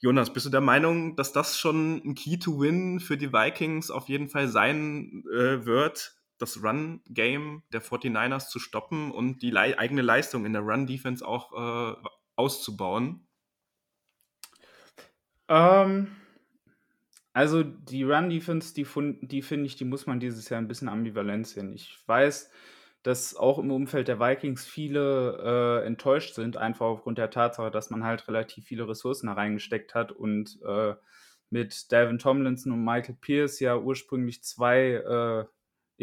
[0.00, 3.90] Jonas, bist du der Meinung, dass das schon ein Key to Win für die Vikings
[3.90, 9.78] auf jeden Fall sein äh, wird, das Run-Game der 49ers zu stoppen und die le
[9.78, 13.26] eigene Leistung in der Run-Defense auch äh, auszubauen?
[15.48, 16.08] Ähm,
[17.34, 18.86] also die Run-Defense, die,
[19.26, 21.72] die finde ich, die muss man dieses Jahr ein bisschen ambivalent sehen.
[21.74, 22.50] Ich weiß,
[23.02, 27.90] dass auch im Umfeld der Vikings viele äh, enttäuscht sind, einfach aufgrund der Tatsache, dass
[27.90, 30.94] man halt relativ viele Ressourcen hereingesteckt hat und äh,
[31.50, 35.44] mit Davin Tomlinson und Michael Pierce ja ursprünglich zwei äh,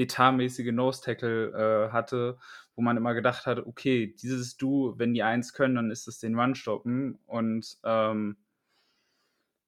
[0.02, 2.38] etatmäßige Nose-Tackle äh, hatte,
[2.76, 6.20] wo man immer gedacht hat, okay, dieses Du, wenn die eins können, dann ist es
[6.20, 8.38] den Run stoppen und ähm,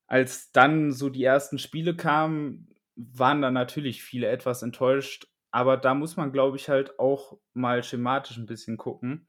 [0.08, 5.28] als dann so die ersten Spiele kamen, waren dann natürlich viele etwas enttäuscht.
[5.52, 9.28] Aber da muss man, glaube ich, halt auch mal schematisch ein bisschen gucken.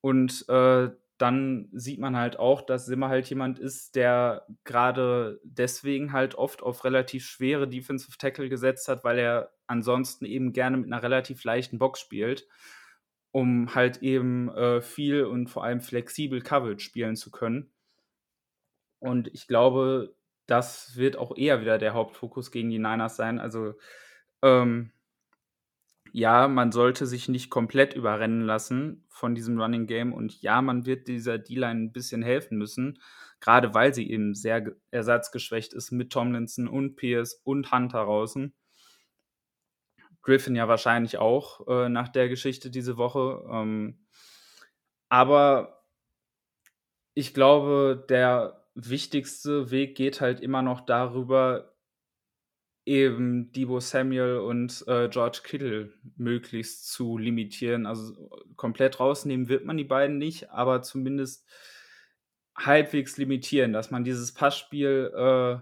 [0.00, 6.12] Und äh, dann sieht man halt auch, dass Simmer halt jemand ist, der gerade deswegen
[6.12, 10.86] halt oft auf relativ schwere Defensive Tackle gesetzt hat, weil er ansonsten eben gerne mit
[10.86, 12.46] einer relativ leichten Box spielt,
[13.32, 17.72] um halt eben äh, viel und vor allem flexibel Coverage spielen zu können.
[19.00, 20.14] Und ich glaube,
[20.46, 23.38] das wird auch eher wieder der Hauptfokus gegen die Niners sein.
[23.38, 23.74] Also,
[24.42, 24.92] ähm,
[26.12, 30.12] ja, man sollte sich nicht komplett überrennen lassen von diesem Running Game.
[30.12, 32.98] Und ja, man wird dieser D-Line ein bisschen helfen müssen,
[33.40, 38.54] gerade weil sie eben sehr ersatzgeschwächt ist mit Tomlinson und Pierce und Hunter draußen.
[40.22, 43.44] Griffin ja wahrscheinlich auch äh, nach der Geschichte diese Woche.
[43.50, 44.06] Ähm,
[45.08, 45.84] aber
[47.14, 51.74] ich glaube, der wichtigste Weg geht halt immer noch darüber,
[52.84, 57.86] eben Debo Samuel und äh, George Kittle möglichst zu limitieren.
[57.86, 61.46] Also komplett rausnehmen wird man die beiden nicht, aber zumindest
[62.56, 65.58] halbwegs limitieren, dass man dieses Passspiel äh,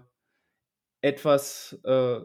[1.05, 2.21] etwas, äh,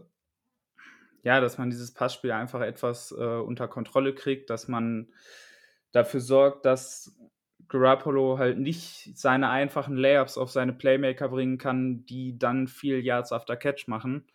[1.25, 5.13] ja, dass man dieses Passspiel einfach etwas äh, unter Kontrolle kriegt, dass man
[5.91, 7.15] dafür sorgt, dass
[7.73, 13.33] Garoppolo halt nicht seine einfachen Layups auf seine Playmaker bringen kann, die dann viel Yards
[13.33, 14.27] after Catch machen.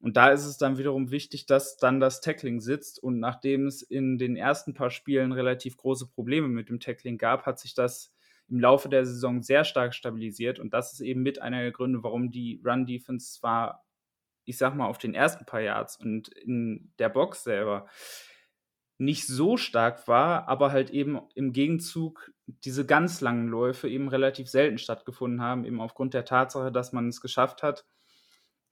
[0.00, 3.02] Und da ist es dann wiederum wichtig, dass dann das Tackling sitzt.
[3.02, 7.46] Und nachdem es in den ersten paar Spielen relativ große Probleme mit dem Tackling gab,
[7.46, 8.14] hat sich das
[8.48, 10.60] im Laufe der Saison sehr stark stabilisiert.
[10.60, 13.84] Und das ist eben mit einer der Gründe, warum die Run-Defense zwar,
[14.44, 17.88] ich sag mal, auf den ersten paar Yards und in der Box selber
[18.98, 24.48] nicht so stark war, aber halt eben im Gegenzug diese ganz langen Läufe eben relativ
[24.48, 27.86] selten stattgefunden haben, eben aufgrund der Tatsache, dass man es geschafft hat,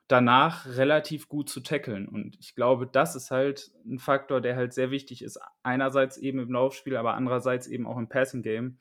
[0.09, 2.09] danach relativ gut zu tackeln.
[2.09, 5.39] Und ich glaube, das ist halt ein Faktor, der halt sehr wichtig ist.
[5.62, 8.79] Einerseits eben im Laufspiel, aber andererseits eben auch im Passing Game,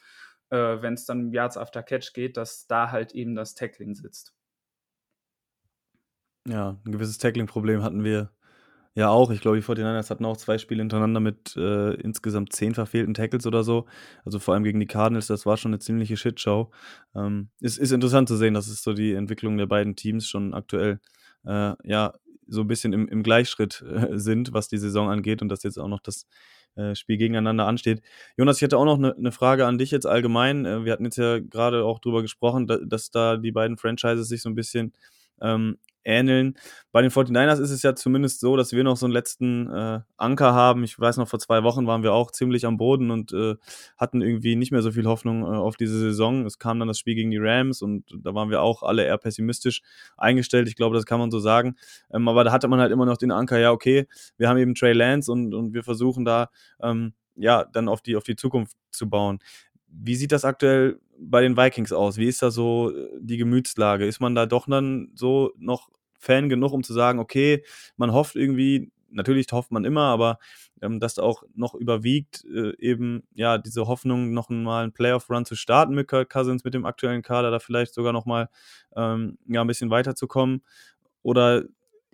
[0.50, 4.34] äh, wenn es dann Yards after Catch geht, dass da halt eben das Tackling sitzt.
[6.48, 8.35] Ja, ein gewisses Tackling-Problem hatten wir
[8.96, 9.30] ja, auch.
[9.30, 13.46] Ich glaube, die 49ers hatten auch zwei Spiele hintereinander mit äh, insgesamt zehn verfehlten Tackles
[13.46, 13.86] oder so.
[14.24, 16.72] Also vor allem gegen die Cardinals, das war schon eine ziemliche Shitshow.
[17.14, 20.54] Ähm, es ist interessant zu sehen, dass es so die Entwicklung der beiden Teams schon
[20.54, 21.02] aktuell
[21.46, 22.14] äh, ja
[22.48, 25.78] so ein bisschen im, im Gleichschritt äh, sind, was die Saison angeht und dass jetzt
[25.78, 26.26] auch noch das
[26.76, 28.02] äh, Spiel gegeneinander ansteht.
[28.38, 30.66] Jonas, ich hätte auch noch eine ne Frage an dich jetzt allgemein.
[30.66, 34.30] Äh, wir hatten jetzt ja gerade auch drüber gesprochen, da, dass da die beiden Franchises
[34.30, 34.94] sich so ein bisschen
[35.42, 36.56] ähm, ähneln.
[36.92, 40.00] Bei den 49ers ist es ja zumindest so, dass wir noch so einen letzten äh,
[40.18, 40.84] Anker haben.
[40.84, 43.56] Ich weiß noch, vor zwei Wochen waren wir auch ziemlich am Boden und äh,
[43.98, 46.46] hatten irgendwie nicht mehr so viel Hoffnung äh, auf diese Saison.
[46.46, 49.18] Es kam dann das Spiel gegen die Rams und da waren wir auch alle eher
[49.18, 49.82] pessimistisch
[50.16, 50.68] eingestellt.
[50.68, 51.76] Ich glaube, das kann man so sagen.
[52.14, 54.76] Ähm, aber da hatte man halt immer noch den Anker, ja, okay, wir haben eben
[54.76, 56.50] Trey Lance und, und wir versuchen da
[56.82, 59.40] ähm, ja dann auf die, auf die Zukunft zu bauen.
[59.98, 62.18] Wie sieht das aktuell bei den Vikings aus?
[62.18, 64.06] Wie ist da so äh, die Gemütslage?
[64.06, 67.64] Ist man da doch dann so noch Fan genug, um zu sagen, okay,
[67.98, 70.40] man hofft irgendwie, natürlich hofft man immer, aber
[70.82, 75.56] ähm, dass auch noch überwiegt, äh, eben ja diese Hoffnung, noch mal einen Playoff-Run zu
[75.56, 78.50] starten mit Kirk Cousins, mit dem aktuellen Kader, da vielleicht sogar noch mal
[78.96, 80.64] ähm, ja, ein bisschen weiterzukommen?
[81.22, 81.64] Oder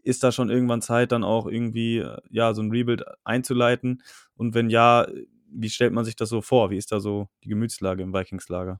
[0.03, 4.03] ist da schon irgendwann Zeit, dann auch irgendwie äh, ja so ein Rebuild einzuleiten?
[4.35, 5.07] Und wenn ja,
[5.51, 6.69] wie stellt man sich das so vor?
[6.69, 8.79] Wie ist da so die Gemütslage im Vikings-Lager?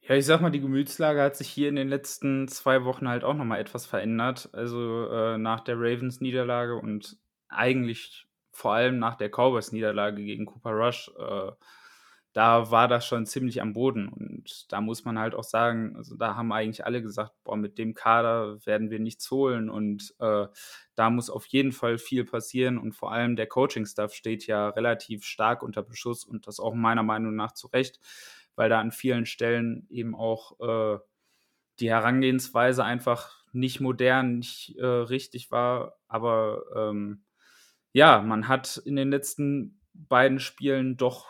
[0.00, 3.22] Ja, ich sag mal, die Gemütslage hat sich hier in den letzten zwei Wochen halt
[3.22, 4.50] auch nochmal etwas verändert.
[4.52, 7.18] Also äh, nach der Ravens-Niederlage und
[7.48, 11.52] eigentlich vor allem nach der Cowboys-Niederlage gegen Cooper Rush, äh,
[12.32, 14.08] da war das schon ziemlich am Boden.
[14.08, 17.78] Und da muss man halt auch sagen, also da haben eigentlich alle gesagt, boah, mit
[17.78, 19.68] dem Kader werden wir nichts holen.
[19.68, 20.46] Und äh,
[20.94, 22.78] da muss auf jeden Fall viel passieren.
[22.78, 27.02] Und vor allem der Coaching-Staff steht ja relativ stark unter Beschuss und das auch meiner
[27.02, 28.00] Meinung nach zu Recht
[28.56, 30.98] weil da an vielen Stellen eben auch äh,
[31.80, 35.98] die Herangehensweise einfach nicht modern, nicht äh, richtig war.
[36.08, 37.24] Aber ähm,
[37.92, 41.28] ja, man hat in den letzten beiden Spielen doch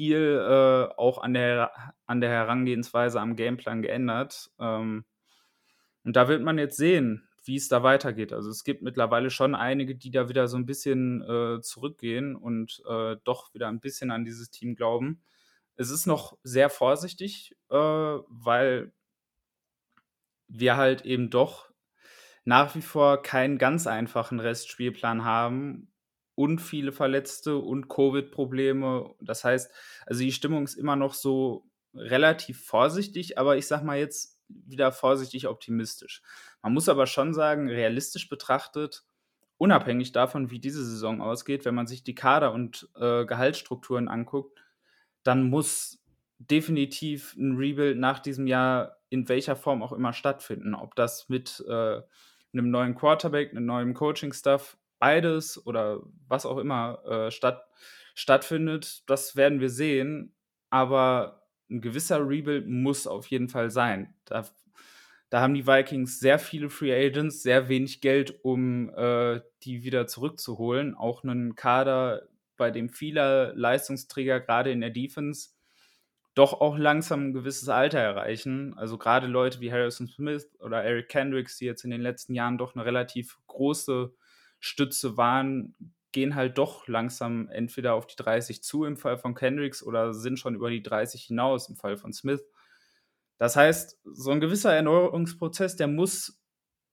[0.00, 4.50] viel äh, auch an der, an der Herangehensweise am Gameplan geändert.
[4.58, 5.04] Ähm,
[6.04, 8.32] und da wird man jetzt sehen, wie es da weitergeht.
[8.32, 12.82] Also es gibt mittlerweile schon einige, die da wieder so ein bisschen äh, zurückgehen und
[12.88, 15.20] äh, doch wieder ein bisschen an dieses Team glauben.
[15.76, 18.94] Es ist noch sehr vorsichtig, äh, weil
[20.48, 21.68] wir halt eben doch
[22.46, 25.89] nach wie vor keinen ganz einfachen Restspielplan haben
[26.40, 29.14] und viele Verletzte und Covid-Probleme.
[29.20, 29.70] Das heißt,
[30.06, 34.90] also die Stimmung ist immer noch so relativ vorsichtig, aber ich sag mal jetzt wieder
[34.90, 36.22] vorsichtig optimistisch.
[36.62, 39.04] Man muss aber schon sagen, realistisch betrachtet,
[39.58, 44.58] unabhängig davon, wie diese Saison ausgeht, wenn man sich die Kader- und äh, Gehaltsstrukturen anguckt,
[45.22, 46.02] dann muss
[46.38, 50.74] definitiv ein Rebuild nach diesem Jahr in welcher Form auch immer stattfinden.
[50.74, 52.00] Ob das mit äh,
[52.54, 57.66] einem neuen Quarterback, einem neuen Coaching-Stuff, beides oder was auch immer äh, statt,
[58.14, 60.34] stattfindet, das werden wir sehen.
[60.70, 64.14] Aber ein gewisser Rebuild muss auf jeden Fall sein.
[64.24, 64.44] Da,
[65.30, 70.06] da haben die Vikings sehr viele Free Agents, sehr wenig Geld, um äh, die wieder
[70.06, 70.94] zurückzuholen.
[70.94, 75.50] Auch einen Kader bei dem viele Leistungsträger gerade in der Defense
[76.34, 78.74] doch auch langsam ein gewisses Alter erreichen.
[78.76, 82.58] Also gerade Leute wie Harrison Smith oder Eric Kendricks, die jetzt in den letzten Jahren
[82.58, 84.12] doch eine relativ große
[84.60, 85.74] Stütze waren,
[86.12, 90.38] gehen halt doch langsam entweder auf die 30 zu im Fall von Kendricks oder sind
[90.38, 92.44] schon über die 30 hinaus im Fall von Smith.
[93.38, 96.40] Das heißt, so ein gewisser Erneuerungsprozess, der muss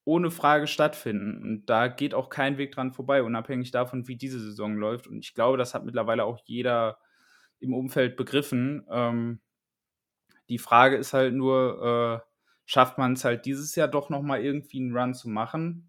[0.06, 1.44] ohne Frage stattfinden.
[1.44, 5.08] Und da geht auch kein Weg dran vorbei, unabhängig davon, wie diese Saison läuft.
[5.08, 7.00] Und ich glaube, das hat mittlerweile auch jeder
[7.60, 8.86] im Umfeld begriffen.
[8.90, 9.42] Ähm,
[10.50, 12.28] die Frage ist halt nur, äh,
[12.66, 15.87] schafft man es halt dieses Jahr doch nochmal irgendwie einen Run zu machen?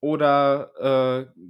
[0.00, 1.40] Oder äh,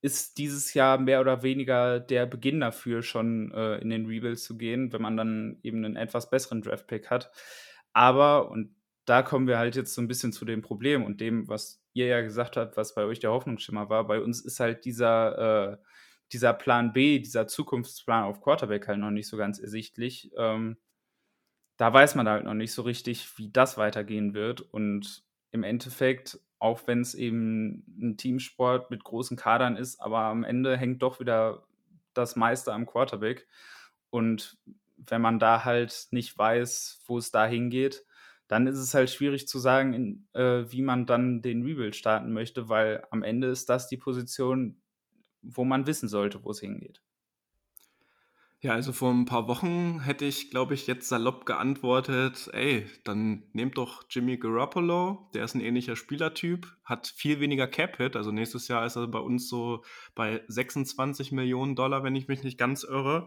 [0.00, 4.56] ist dieses Jahr mehr oder weniger der Beginn dafür, schon äh, in den Rebuild zu
[4.56, 7.30] gehen, wenn man dann eben einen etwas besseren Draftpick hat.
[7.92, 11.48] Aber, und da kommen wir halt jetzt so ein bisschen zu dem Problem und dem,
[11.48, 14.06] was ihr ja gesagt habt, was bei euch der Hoffnungsschimmer war.
[14.06, 15.76] Bei uns ist halt dieser, äh,
[16.32, 20.30] dieser Plan B, dieser Zukunftsplan auf Quarterback halt noch nicht so ganz ersichtlich.
[20.36, 20.76] Ähm,
[21.76, 24.60] da weiß man halt noch nicht so richtig, wie das weitergehen wird.
[24.60, 30.44] Und im Endeffekt, auch wenn es eben ein Teamsport mit großen Kadern ist, aber am
[30.44, 31.64] Ende hängt doch wieder
[32.14, 33.46] das meiste am Quarterback.
[34.10, 34.58] Und
[34.96, 38.04] wenn man da halt nicht weiß, wo es da hingeht,
[38.48, 42.32] dann ist es halt schwierig zu sagen, in, äh, wie man dann den Rebuild starten
[42.32, 44.80] möchte, weil am Ende ist das die Position,
[45.42, 47.02] wo man wissen sollte, wo es hingeht.
[48.60, 53.44] Ja, also vor ein paar Wochen hätte ich, glaube ich, jetzt salopp geantwortet, ey, dann
[53.52, 58.68] nehmt doch Jimmy Garoppolo, der ist ein ähnlicher Spielertyp, hat viel weniger Cap-Hit, also nächstes
[58.68, 62.82] Jahr ist er bei uns so bei 26 Millionen Dollar, wenn ich mich nicht ganz
[62.82, 63.26] irre.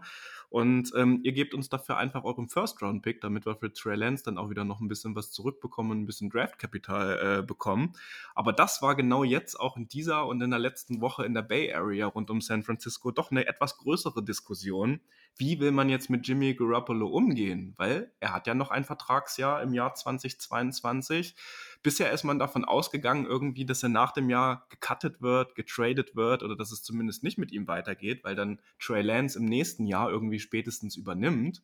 [0.52, 4.36] Und ähm, ihr gebt uns dafür einfach euren First-Round-Pick, damit wir für Trey Lance dann
[4.36, 7.94] auch wieder noch ein bisschen was zurückbekommen und ein bisschen Draft-Kapital äh, bekommen.
[8.34, 11.40] Aber das war genau jetzt auch in dieser und in der letzten Woche in der
[11.40, 15.00] Bay Area rund um San Francisco doch eine etwas größere Diskussion.
[15.36, 17.74] Wie will man jetzt mit Jimmy Garoppolo umgehen?
[17.76, 21.34] Weil er hat ja noch ein Vertragsjahr im Jahr 2022.
[21.82, 26.42] Bisher ist man davon ausgegangen, irgendwie, dass er nach dem Jahr gecuttet wird, getradet wird
[26.42, 30.10] oder dass es zumindest nicht mit ihm weitergeht, weil dann Trey Lance im nächsten Jahr
[30.10, 31.62] irgendwie spätestens übernimmt.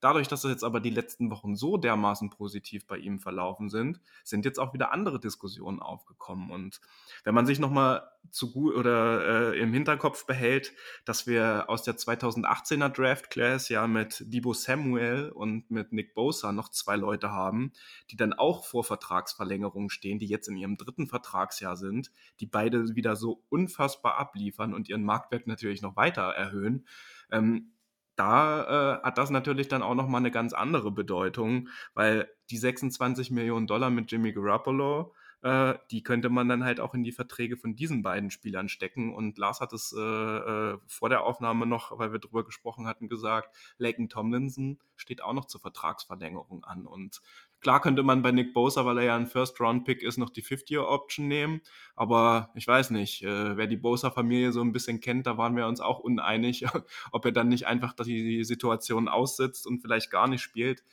[0.00, 4.00] Dadurch, dass es jetzt aber die letzten Wochen so dermaßen positiv bei ihm verlaufen sind,
[4.22, 6.50] sind jetzt auch wieder andere Diskussionen aufgekommen.
[6.50, 6.80] Und
[7.24, 10.72] wenn man sich nochmal zu gut oder äh, im Hinterkopf behält,
[11.04, 16.52] dass wir aus der 2018er Draft Class ja mit Debo Samuel und mit Nick Bosa
[16.52, 17.72] noch zwei Leute haben,
[18.10, 22.94] die dann auch vor Vertragsverlängerungen stehen, die jetzt in ihrem dritten Vertragsjahr sind, die beide
[22.94, 26.86] wieder so unfassbar abliefern und ihren Marktwert natürlich noch weiter erhöhen.
[27.30, 27.72] Ähm,
[28.18, 33.30] da äh, hat das natürlich dann auch nochmal eine ganz andere Bedeutung, weil die 26
[33.30, 37.56] Millionen Dollar mit Jimmy Garoppolo, äh, die könnte man dann halt auch in die Verträge
[37.56, 39.14] von diesen beiden Spielern stecken.
[39.14, 43.08] Und Lars hat es äh, äh, vor der Aufnahme noch, weil wir drüber gesprochen hatten,
[43.08, 46.86] gesagt, Laken Tomlinson steht auch noch zur Vertragsverlängerung an.
[46.86, 47.20] Und
[47.60, 51.26] Klar könnte man bei Nick Bosa, weil er ja ein First-Round-Pick ist, noch die Fifth-Year-Option
[51.26, 51.60] nehmen.
[51.96, 55.66] Aber ich weiß nicht, äh, wer die Bosa-Familie so ein bisschen kennt, da waren wir
[55.66, 56.64] uns auch uneinig,
[57.12, 60.84] ob er dann nicht einfach die Situation aussitzt und vielleicht gar nicht spielt.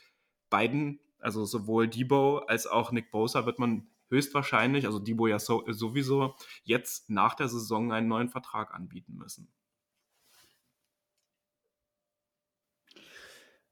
[0.50, 5.64] Beiden, also sowohl Debo als auch Nick Bosa, wird man höchstwahrscheinlich, also Debo ja so,
[5.68, 9.48] sowieso, jetzt nach der Saison einen neuen Vertrag anbieten müssen.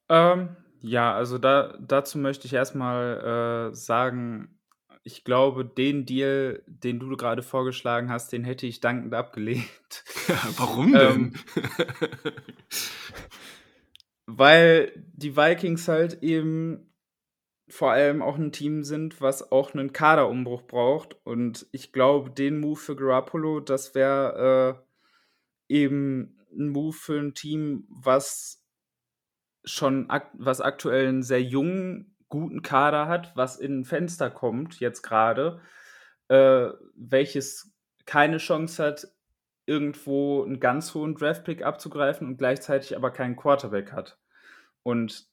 [0.09, 4.61] Ähm, ja, also da, dazu möchte ich erstmal äh, sagen,
[5.03, 9.65] ich glaube, den Deal, den du gerade vorgeschlagen hast, den hätte ich dankend abgelehnt.
[10.29, 11.11] Ja, warum denn?
[11.11, 11.33] Ähm,
[14.27, 16.93] weil die Vikings halt eben
[17.67, 21.17] vor allem auch ein Team sind, was auch einen Kaderumbruch braucht.
[21.25, 24.85] Und ich glaube, den Move für Garoppolo, das wäre
[25.71, 28.64] äh, eben ein Move für ein Team, was
[29.65, 34.81] schon ak was aktuell einen sehr jungen, guten Kader hat, was in ein Fenster kommt,
[34.81, 35.61] jetzt gerade,
[36.29, 37.73] äh, welches
[38.07, 39.09] keine Chance hat,
[39.67, 44.19] irgendwo einen ganz hohen Draftpick abzugreifen und gleichzeitig aber keinen Quarterback hat.
[44.83, 45.27] Und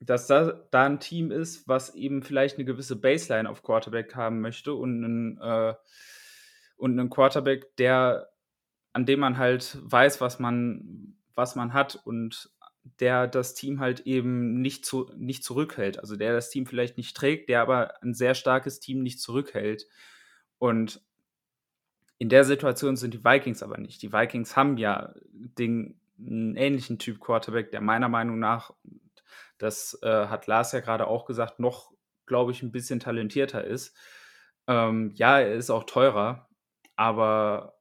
[0.00, 4.40] dass da, da ein Team ist, was eben vielleicht eine gewisse Baseline auf Quarterback haben
[4.40, 5.74] möchte und einen, äh,
[6.76, 8.28] und einen Quarterback, der,
[8.92, 12.50] an dem man halt weiß, was man, was man hat und
[13.00, 15.98] der das Team halt eben nicht, zu, nicht zurückhält.
[15.98, 19.86] Also der das Team vielleicht nicht trägt, der aber ein sehr starkes Team nicht zurückhält.
[20.58, 21.00] Und
[22.18, 24.02] in der Situation sind die Vikings aber nicht.
[24.02, 28.72] Die Vikings haben ja den einen ähnlichen Typ Quarterback, der meiner Meinung nach,
[29.58, 31.92] das äh, hat Lars ja gerade auch gesagt, noch,
[32.26, 33.96] glaube ich, ein bisschen talentierter ist.
[34.66, 36.48] Ähm, ja, er ist auch teurer,
[36.96, 37.77] aber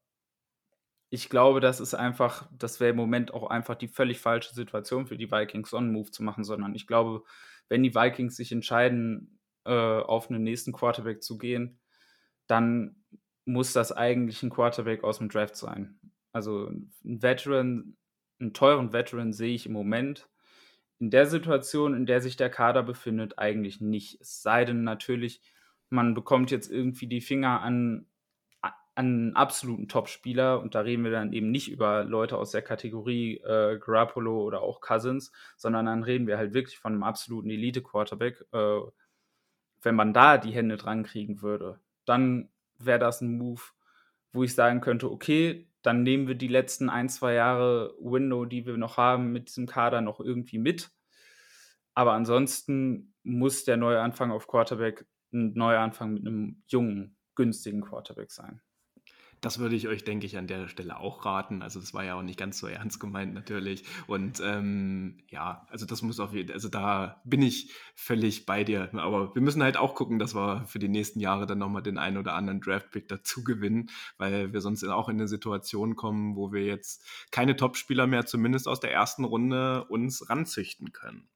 [1.09, 5.07] ich glaube, das ist einfach, das wäre im Moment auch einfach die völlig falsche Situation
[5.07, 7.23] für die Vikings, so einen Move zu machen, sondern ich glaube,
[7.69, 11.79] wenn die Vikings sich entscheiden, äh, auf einen nächsten Quarterback zu gehen,
[12.47, 13.03] dann
[13.45, 15.99] muss das eigentlich ein Quarterback aus dem Draft sein.
[16.33, 16.91] Also ein
[17.21, 17.97] Veteran,
[18.39, 20.29] einen teuren Veteran sehe ich im Moment
[20.99, 24.19] in der Situation, in der sich der Kader befindet, eigentlich nicht.
[24.19, 25.41] Es sei denn natürlich,
[25.89, 28.07] man bekommt jetzt irgendwie die Finger an
[28.97, 33.37] einen absoluten Top-Spieler und da reden wir dann eben nicht über Leute aus der Kategorie
[33.37, 38.45] äh, Garoppolo oder auch Cousins, sondern dann reden wir halt wirklich von einem absoluten Elite-Quarterback.
[38.51, 38.79] Äh,
[39.81, 43.61] wenn man da die Hände dran kriegen würde, dann wäre das ein Move,
[44.33, 48.65] wo ich sagen könnte, okay, dann nehmen wir die letzten ein, zwei Jahre Window, die
[48.65, 50.89] wir noch haben, mit diesem Kader noch irgendwie mit.
[51.93, 58.61] Aber ansonsten muss der Neuanfang auf Quarterback ein Neuanfang mit einem jungen, günstigen Quarterback sein.
[59.41, 61.61] Das würde ich euch, denke ich, an der Stelle auch raten.
[61.61, 63.83] Also es war ja auch nicht ganz so ernst gemeint natürlich.
[64.07, 68.89] Und ähm, ja, also das muss auf jeden also da bin ich völlig bei dir.
[68.93, 71.99] Aber wir müssen halt auch gucken, dass wir für die nächsten Jahre dann nochmal den
[71.99, 76.51] einen oder anderen Draftpick dazu gewinnen, weil wir sonst auch in eine Situation kommen, wo
[76.51, 81.29] wir jetzt keine Topspieler mehr, zumindest aus der ersten Runde, uns ranzüchten können.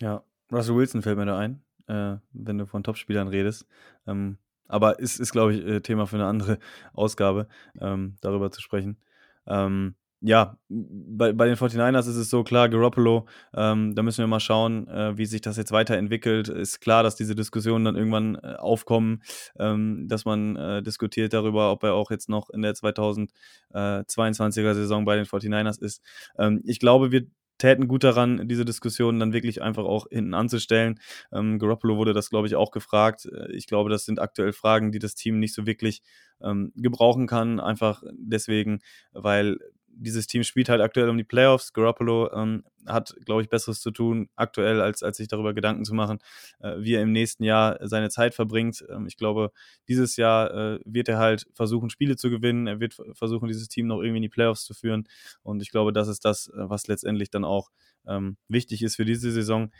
[0.00, 3.66] Ja, Russell Wilson fällt mir da ein, äh, wenn du von Topspielern redest.
[4.06, 6.58] Ähm, aber ist, ist glaube ich, äh, Thema für eine andere
[6.92, 7.48] Ausgabe,
[7.80, 8.98] ähm, darüber zu sprechen.
[9.46, 14.26] Ähm, ja, bei, bei den 49ers ist es so klar, Garoppolo, ähm, da müssen wir
[14.26, 16.48] mal schauen, äh, wie sich das jetzt weiterentwickelt.
[16.48, 19.22] Ist klar, dass diese Diskussionen dann irgendwann äh, aufkommen,
[19.58, 25.04] ähm, dass man äh, diskutiert darüber, ob er auch jetzt noch in der 2022er Saison
[25.04, 26.02] bei den 49ers ist.
[26.38, 27.26] Ähm, ich glaube, wir
[27.58, 31.00] täten gut daran, diese Diskussion dann wirklich einfach auch hinten anzustellen.
[31.32, 33.26] Ähm, Garoppolo wurde das, glaube ich, auch gefragt.
[33.26, 36.02] Äh, ich glaube, das sind aktuell Fragen, die das Team nicht so wirklich
[36.40, 37.60] ähm, gebrauchen kann.
[37.60, 38.80] Einfach deswegen,
[39.12, 41.72] weil dieses Team spielt halt aktuell um die Playoffs.
[41.72, 45.94] Garoppolo ähm, hat, glaube ich, Besseres zu tun aktuell, als, als sich darüber Gedanken zu
[45.94, 46.18] machen,
[46.60, 48.84] äh, wie er im nächsten Jahr seine Zeit verbringt.
[48.88, 49.52] Ähm, ich glaube,
[49.88, 52.66] dieses Jahr äh, wird er halt versuchen, Spiele zu gewinnen.
[52.66, 55.04] Er wird versuchen, dieses Team noch irgendwie in die Playoffs zu führen.
[55.42, 57.70] Und ich glaube, das ist das, äh, was letztendlich dann auch
[58.06, 59.70] ähm, wichtig ist für diese Saison.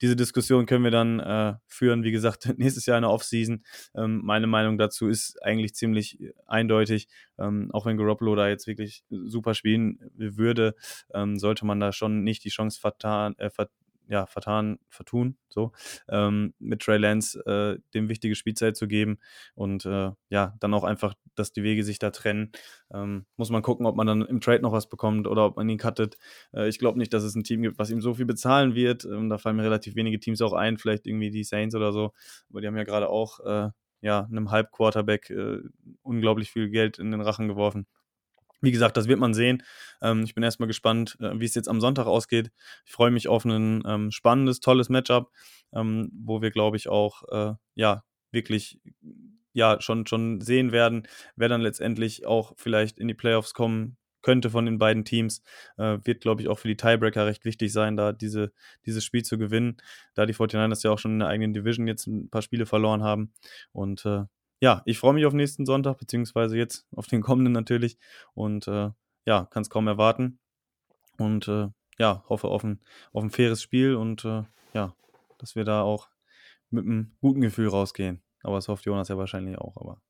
[0.00, 3.64] Diese Diskussion können wir dann äh, führen, wie gesagt, nächstes Jahr in der Offseason.
[3.94, 7.08] Ähm, meine Meinung dazu ist eigentlich ziemlich eindeutig.
[7.38, 10.74] Ähm, auch wenn Garoppolo da jetzt wirklich super spielen würde,
[11.14, 13.68] ähm, sollte man da schon nicht die Chance vertan, äh, ver
[14.08, 15.70] ja, vertan, vertun, so,
[16.08, 19.20] ähm, mit Trey Lance äh, dem wichtige Spielzeit zu geben
[19.54, 22.50] und äh, ja, dann auch einfach, dass die Wege sich da trennen.
[22.92, 25.68] Ähm, muss man gucken, ob man dann im Trade noch was bekommt oder ob man
[25.68, 26.16] ihn cuttet.
[26.52, 29.04] Äh, ich glaube nicht, dass es ein Team gibt, was ihm so viel bezahlen wird.
[29.04, 32.12] Ähm, da fallen mir relativ wenige Teams auch ein, vielleicht irgendwie die Saints oder so,
[32.50, 33.70] aber die haben ja gerade auch äh,
[34.02, 35.58] ja, einem Halb-Quarterback äh,
[36.02, 37.86] unglaublich viel Geld in den Rachen geworfen.
[38.60, 39.62] Wie gesagt, das wird man sehen.
[40.02, 42.50] Ähm, ich bin erstmal gespannt, äh, wie es jetzt am Sonntag ausgeht.
[42.84, 45.30] Ich freue mich auf ein ähm, spannendes, tolles Matchup,
[45.72, 48.80] ähm, wo wir, glaube ich, auch äh, ja wirklich
[49.52, 54.50] ja schon schon sehen werden, wer dann letztendlich auch vielleicht in die Playoffs kommen könnte
[54.50, 55.42] von den beiden Teams.
[55.76, 58.52] Äh, wird, glaube ich, auch für die Tiebreaker recht wichtig sein, da diese,
[58.86, 59.76] dieses Spiel zu gewinnen,
[60.14, 63.02] da die 49ers ja auch schon in der eigenen Division jetzt ein paar Spiele verloren
[63.02, 63.32] haben.
[63.72, 64.24] Und äh,
[64.60, 67.98] ja, ich freue mich auf nächsten Sonntag, beziehungsweise jetzt auf den kommenden natürlich.
[68.34, 68.90] Und äh,
[69.24, 70.38] ja, kann es kaum erwarten.
[71.18, 72.80] Und äh, ja, hoffe auf ein,
[73.12, 74.94] auf ein faires Spiel und äh, ja,
[75.38, 76.08] dass wir da auch
[76.70, 78.22] mit einem guten Gefühl rausgehen.
[78.42, 80.00] Aber das hofft Jonas ja wahrscheinlich auch, aber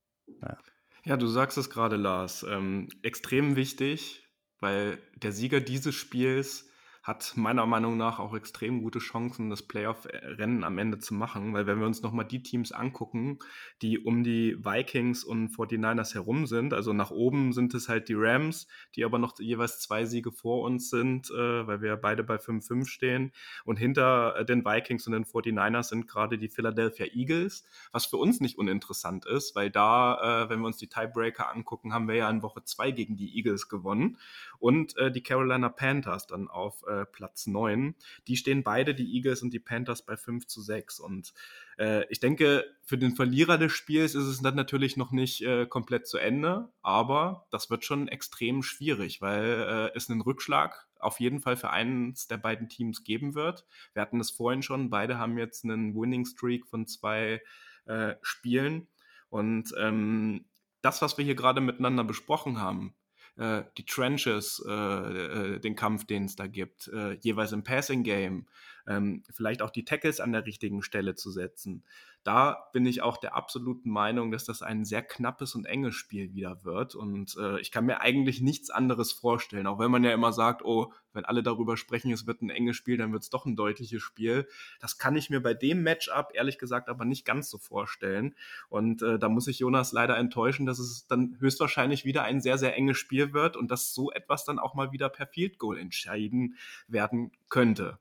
[0.41, 0.59] naja.
[1.05, 2.45] Ja, du sagst es gerade, Lars.
[2.49, 4.29] Ähm, extrem wichtig,
[4.59, 6.70] weil der Sieger dieses Spiels
[7.03, 11.67] hat meiner Meinung nach auch extrem gute Chancen, das Playoff-Rennen am Ende zu machen, weil
[11.67, 13.39] wenn wir uns nochmal die Teams angucken,
[13.81, 18.15] die um die Vikings und 49ers herum sind, also nach oben sind es halt die
[18.17, 22.37] Rams, die aber noch jeweils zwei Siege vor uns sind, äh, weil wir beide bei
[22.37, 23.33] 5-5 stehen.
[23.65, 28.19] Und hinter äh, den Vikings und den 49ers sind gerade die Philadelphia Eagles, was für
[28.19, 32.17] uns nicht uninteressant ist, weil da, äh, wenn wir uns die Tiebreaker angucken, haben wir
[32.17, 34.19] ja in Woche zwei gegen die Eagles gewonnen
[34.59, 37.95] und äh, die Carolina Panthers dann auf äh, Platz 9.
[38.27, 41.01] Die stehen beide, die Eagles und die Panthers, bei 5 zu 6.
[41.01, 41.33] Und
[41.79, 45.67] äh, ich denke, für den Verlierer des Spiels ist es dann natürlich noch nicht äh,
[45.67, 51.21] komplett zu Ende, aber das wird schon extrem schwierig, weil äh, es einen Rückschlag auf
[51.21, 53.65] jeden Fall für eines der beiden Teams geben wird.
[53.95, 57.41] Wir hatten es vorhin schon, beide haben jetzt einen Winning Streak von zwei
[57.87, 58.89] äh, Spielen.
[59.31, 60.45] Und ähm,
[60.83, 62.95] das, was wir hier gerade miteinander besprochen haben,
[63.41, 68.03] äh, die Trenches, äh, äh, den Kampf, den es da gibt, äh, jeweils im Passing
[68.03, 68.47] Game,
[68.91, 71.85] ähm, vielleicht auch die Tackles an der richtigen Stelle zu setzen.
[72.25, 76.35] Da bin ich auch der absoluten Meinung, dass das ein sehr knappes und enges Spiel
[76.35, 76.95] wieder wird.
[76.95, 80.63] Und äh, ich kann mir eigentlich nichts anderes vorstellen, auch wenn man ja immer sagt,
[80.65, 83.57] oh, wenn alle darüber sprechen, es wird ein enges Spiel, dann wird es doch ein
[83.57, 84.47] deutliches Spiel.
[84.81, 88.35] Das kann ich mir bei dem Matchup ehrlich gesagt aber nicht ganz so vorstellen.
[88.69, 92.59] Und äh, da muss ich Jonas leider enttäuschen, dass es dann höchstwahrscheinlich wieder ein sehr,
[92.59, 95.79] sehr enges Spiel wird und dass so etwas dann auch mal wieder per Field Goal
[95.79, 96.57] entschieden
[96.89, 97.99] werden könnte.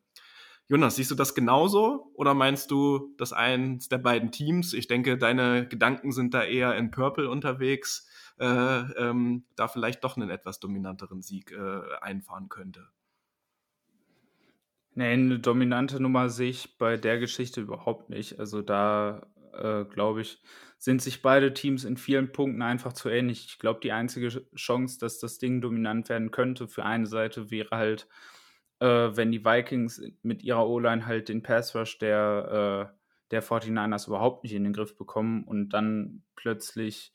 [0.70, 5.18] Jonas, siehst du das genauso oder meinst du, dass eins der beiden Teams, ich denke,
[5.18, 8.08] deine Gedanken sind da eher in Purple unterwegs,
[8.40, 12.88] äh, ähm, da vielleicht doch einen etwas dominanteren Sieg äh, einfahren könnte?
[14.94, 18.40] Nee, eine dominante Nummer sehe ich bei der Geschichte überhaupt nicht.
[18.40, 20.40] Also da äh, glaube ich,
[20.78, 23.46] sind sich beide Teams in vielen Punkten einfach zu ähnlich.
[23.48, 27.72] Ich glaube, die einzige Chance, dass das Ding dominant werden könnte für eine Seite, wäre
[27.72, 28.08] halt,
[28.80, 32.98] äh, wenn die Vikings mit ihrer O-Line halt den Pass Rush der, äh,
[33.32, 37.14] der 49ers überhaupt nicht in den Griff bekommen und dann plötzlich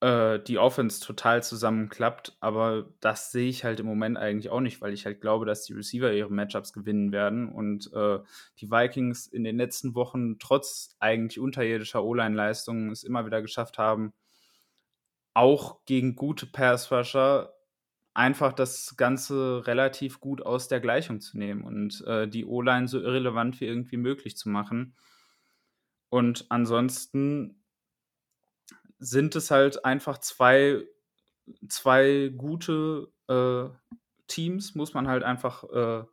[0.00, 2.36] äh, die Offense total zusammenklappt.
[2.40, 5.64] Aber das sehe ich halt im Moment eigentlich auch nicht, weil ich halt glaube, dass
[5.64, 8.18] die Receiver ihre Matchups gewinnen werden und äh,
[8.60, 14.12] die Vikings in den letzten Wochen trotz eigentlich unterirdischer O-Line-Leistungen es immer wieder geschafft haben,
[15.32, 17.54] auch gegen gute Pass-Rusher
[18.14, 23.00] einfach das Ganze relativ gut aus der Gleichung zu nehmen und äh, die O-Line so
[23.00, 24.94] irrelevant wie irgendwie möglich zu machen.
[26.08, 27.60] Und ansonsten
[29.00, 30.84] sind es halt einfach zwei,
[31.68, 33.68] zwei gute äh,
[34.28, 36.04] Teams, muss man halt einfach äh,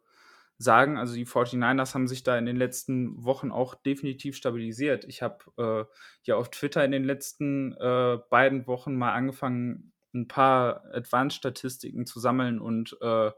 [0.58, 0.98] sagen.
[0.98, 5.06] Also die 49ers haben sich da in den letzten Wochen auch definitiv stabilisiert.
[5.06, 5.86] Ich habe äh,
[6.24, 12.20] ja auf Twitter in den letzten äh, beiden Wochen mal angefangen, ein paar Advanced-Statistiken zu
[12.20, 13.32] sammeln und äh,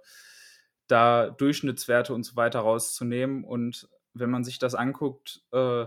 [0.88, 3.44] da Durchschnittswerte und so weiter rauszunehmen.
[3.44, 5.86] Und wenn man sich das anguckt, äh,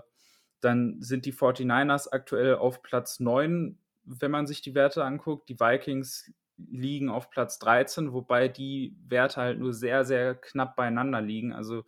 [0.60, 5.48] dann sind die 49ers aktuell auf Platz 9, wenn man sich die Werte anguckt.
[5.48, 11.20] Die Vikings liegen auf Platz 13, wobei die Werte halt nur sehr, sehr knapp beieinander
[11.20, 11.52] liegen.
[11.52, 11.84] Also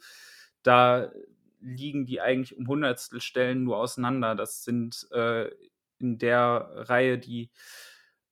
[0.63, 1.11] da
[1.61, 4.35] liegen die eigentlich um Hundertstel Stellen nur auseinander.
[4.35, 5.51] Das sind äh,
[5.99, 7.51] in der Reihe die,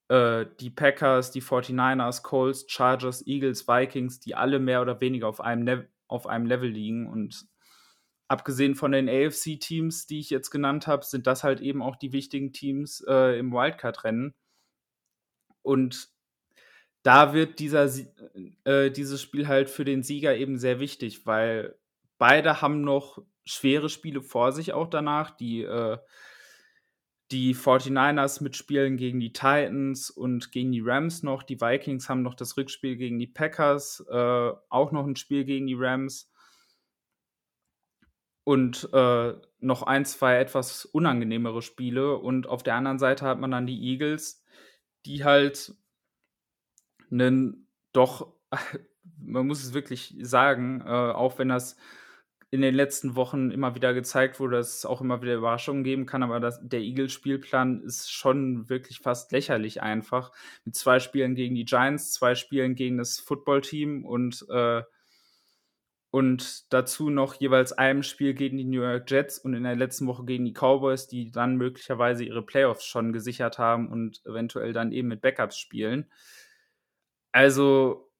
[0.08, 5.40] äh, die Packers, die 49ers, Colts, Chargers, Eagles, Vikings, die alle mehr oder weniger auf
[5.40, 7.06] einem, auf einem Level liegen.
[7.06, 7.46] Und
[8.28, 12.12] abgesehen von den AFC-Teams, die ich jetzt genannt habe, sind das halt eben auch die
[12.12, 14.34] wichtigen Teams äh, im Wildcard-Rennen.
[15.62, 16.08] Und
[17.02, 17.88] da wird dieser,
[18.64, 21.76] äh, dieses Spiel halt für den Sieger eben sehr wichtig, weil
[22.18, 25.36] beide haben noch schwere Spiele vor sich auch danach.
[25.36, 25.98] Die, äh,
[27.32, 31.42] die 49ers mit Spielen gegen die Titans und gegen die Rams noch.
[31.42, 35.66] Die Vikings haben noch das Rückspiel gegen die Packers, äh, auch noch ein Spiel gegen
[35.66, 36.30] die Rams
[38.44, 42.16] und äh, noch ein, zwei etwas unangenehmere Spiele.
[42.16, 44.44] Und auf der anderen Seite hat man dann die Eagles,
[45.04, 45.74] die halt
[47.10, 48.34] einen doch,
[49.18, 51.76] man muss es wirklich sagen, äh, auch wenn das
[52.56, 56.06] in den letzten Wochen immer wieder gezeigt wurde, dass es auch immer wieder Überraschungen geben
[56.06, 60.32] kann, aber das, der Eagles-Spielplan ist schon wirklich fast lächerlich einfach.
[60.64, 64.82] Mit zwei Spielen gegen die Giants, zwei Spielen gegen das Footballteam und äh,
[66.10, 70.06] und dazu noch jeweils einem Spiel gegen die New York Jets und in der letzten
[70.06, 74.92] Woche gegen die Cowboys, die dann möglicherweise ihre Playoffs schon gesichert haben und eventuell dann
[74.92, 76.10] eben mit Backups spielen.
[77.32, 78.10] Also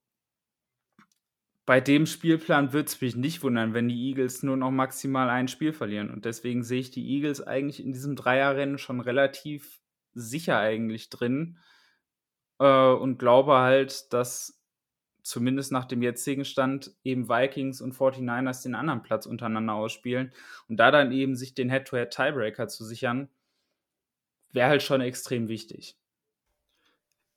[1.66, 5.48] bei dem Spielplan würde es mich nicht wundern, wenn die Eagles nur noch maximal ein
[5.48, 6.10] Spiel verlieren.
[6.10, 9.80] Und deswegen sehe ich die Eagles eigentlich in diesem Dreierrennen schon relativ
[10.14, 11.58] sicher eigentlich drin
[12.60, 14.62] äh, und glaube halt, dass
[15.22, 20.32] zumindest nach dem jetzigen Stand eben Vikings und 49ers den anderen Platz untereinander ausspielen.
[20.68, 23.28] Und da dann eben sich den Head-to-Head-Tiebreaker zu sichern,
[24.52, 25.96] wäre halt schon extrem wichtig.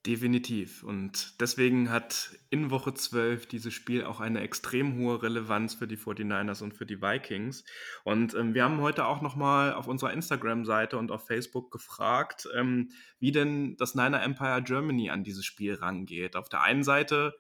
[0.06, 0.84] Definitiv.
[0.84, 5.98] Und deswegen hat in Woche 12 dieses Spiel auch eine extrem hohe Relevanz für die
[5.98, 7.66] 49ers und für die Vikings.
[8.06, 12.92] Und ähm, wir haben heute auch nochmal auf unserer Instagram-Seite und auf Facebook gefragt, ähm,
[13.20, 16.38] wie denn das Niner Empire Germany an dieses Spiel rangeht.
[16.38, 17.38] Auf der einen Seite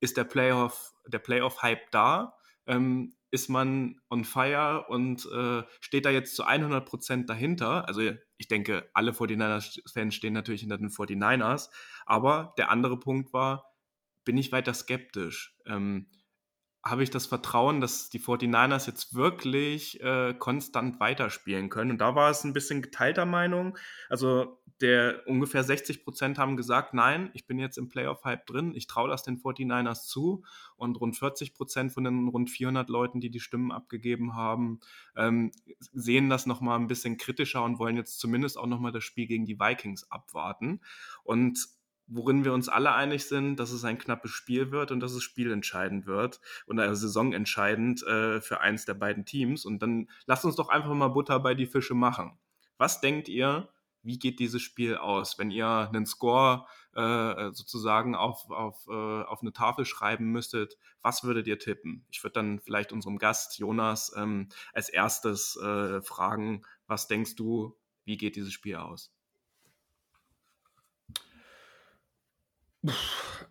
[0.00, 2.34] ist der Playoff, der Playoff-Hype da?
[2.66, 7.88] Ähm, ist man on fire und äh, steht da jetzt zu 100 Prozent dahinter?
[7.88, 8.02] Also
[8.36, 11.70] ich denke, alle 49ers-Fans stehen natürlich hinter den 49ers,
[12.06, 13.64] aber der andere Punkt war,
[14.24, 15.56] bin ich weiter skeptisch?
[15.66, 16.08] Ähm,
[16.84, 21.92] habe ich das Vertrauen, dass die 49ers jetzt wirklich äh, konstant weiterspielen können.
[21.92, 23.78] Und da war es ein bisschen geteilter Meinung.
[24.08, 28.88] Also der ungefähr 60 Prozent haben gesagt, nein, ich bin jetzt im Playoff-Hype drin, ich
[28.88, 30.42] traue das den 49ers zu.
[30.76, 34.80] Und rund 40 Prozent von den rund 400 Leuten, die die Stimmen abgegeben haben,
[35.14, 35.52] ähm,
[35.92, 39.46] sehen das nochmal ein bisschen kritischer und wollen jetzt zumindest auch nochmal das Spiel gegen
[39.46, 40.80] die Vikings abwarten.
[41.22, 41.68] Und
[42.06, 45.22] worin wir uns alle einig sind, dass es ein knappes Spiel wird und dass es
[45.22, 49.64] spielentscheidend wird und eine Saison entscheidend äh, für eins der beiden Teams.
[49.64, 52.38] Und dann lasst uns doch einfach mal Butter bei die Fische machen.
[52.78, 53.68] Was denkt ihr,
[54.02, 55.38] wie geht dieses Spiel aus?
[55.38, 61.24] Wenn ihr einen Score äh, sozusagen auf, auf, äh, auf eine Tafel schreiben müsstet, was
[61.24, 62.04] würdet ihr tippen?
[62.10, 67.78] Ich würde dann vielleicht unserem Gast Jonas ähm, als erstes äh, fragen, was denkst du,
[68.04, 69.14] wie geht dieses Spiel aus?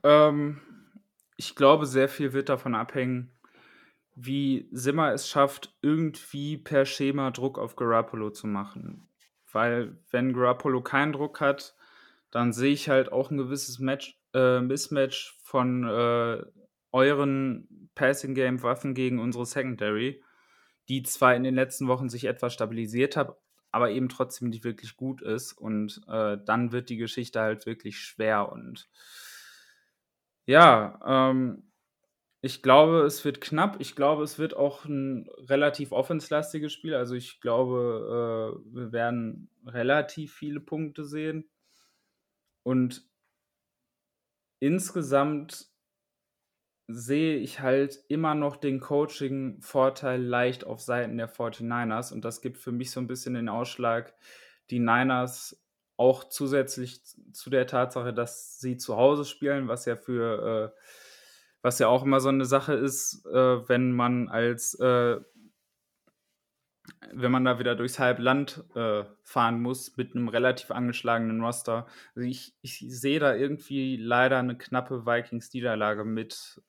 [0.04, 0.62] Ähm,
[1.38, 3.32] ich glaube, sehr viel wird davon abhängen,
[4.16, 9.08] wie Simmer es schafft, irgendwie per Schema Druck auf Garoppolo zu machen.
[9.52, 11.76] Weil wenn Garoppolo keinen Druck hat,
[12.32, 16.44] dann sehe ich halt auch ein gewisses Match, äh, Mismatch von äh,
[16.92, 20.24] euren Passing Game Waffen gegen unsere Secondary,
[20.88, 23.38] die zwar in den letzten Wochen sich etwas stabilisiert hat,
[23.72, 25.54] aber eben trotzdem nicht wirklich gut ist.
[25.54, 28.52] Und äh, dann wird die Geschichte halt wirklich schwer.
[28.52, 28.90] Und
[30.46, 31.72] ja, ähm,
[32.42, 33.78] ich glaube, es wird knapp.
[33.80, 36.96] Ich glaube, es wird auch ein relativ offenslastiges Spiel.
[36.96, 41.50] Also ich glaube, äh, wir werden relativ viele Punkte sehen.
[42.64, 43.08] Und
[44.60, 45.71] insgesamt
[46.88, 52.14] sehe ich halt immer noch den Coaching-Vorteil leicht auf Seiten der 49ers.
[52.14, 54.14] Und das gibt für mich so ein bisschen den Ausschlag,
[54.70, 55.64] die Niners
[55.98, 57.02] auch zusätzlich
[57.34, 60.80] zu der Tatsache, dass sie zu Hause spielen, was ja für äh,
[61.62, 65.18] was ja auch immer so eine Sache ist, äh, wenn man als, äh,
[67.14, 71.86] wenn man da wieder durchs Halbland äh, fahren muss mit einem relativ angeschlagenen Roster.
[72.16, 76.62] Also ich, ich sehe da irgendwie leider eine knappe Vikings-Niederlage mit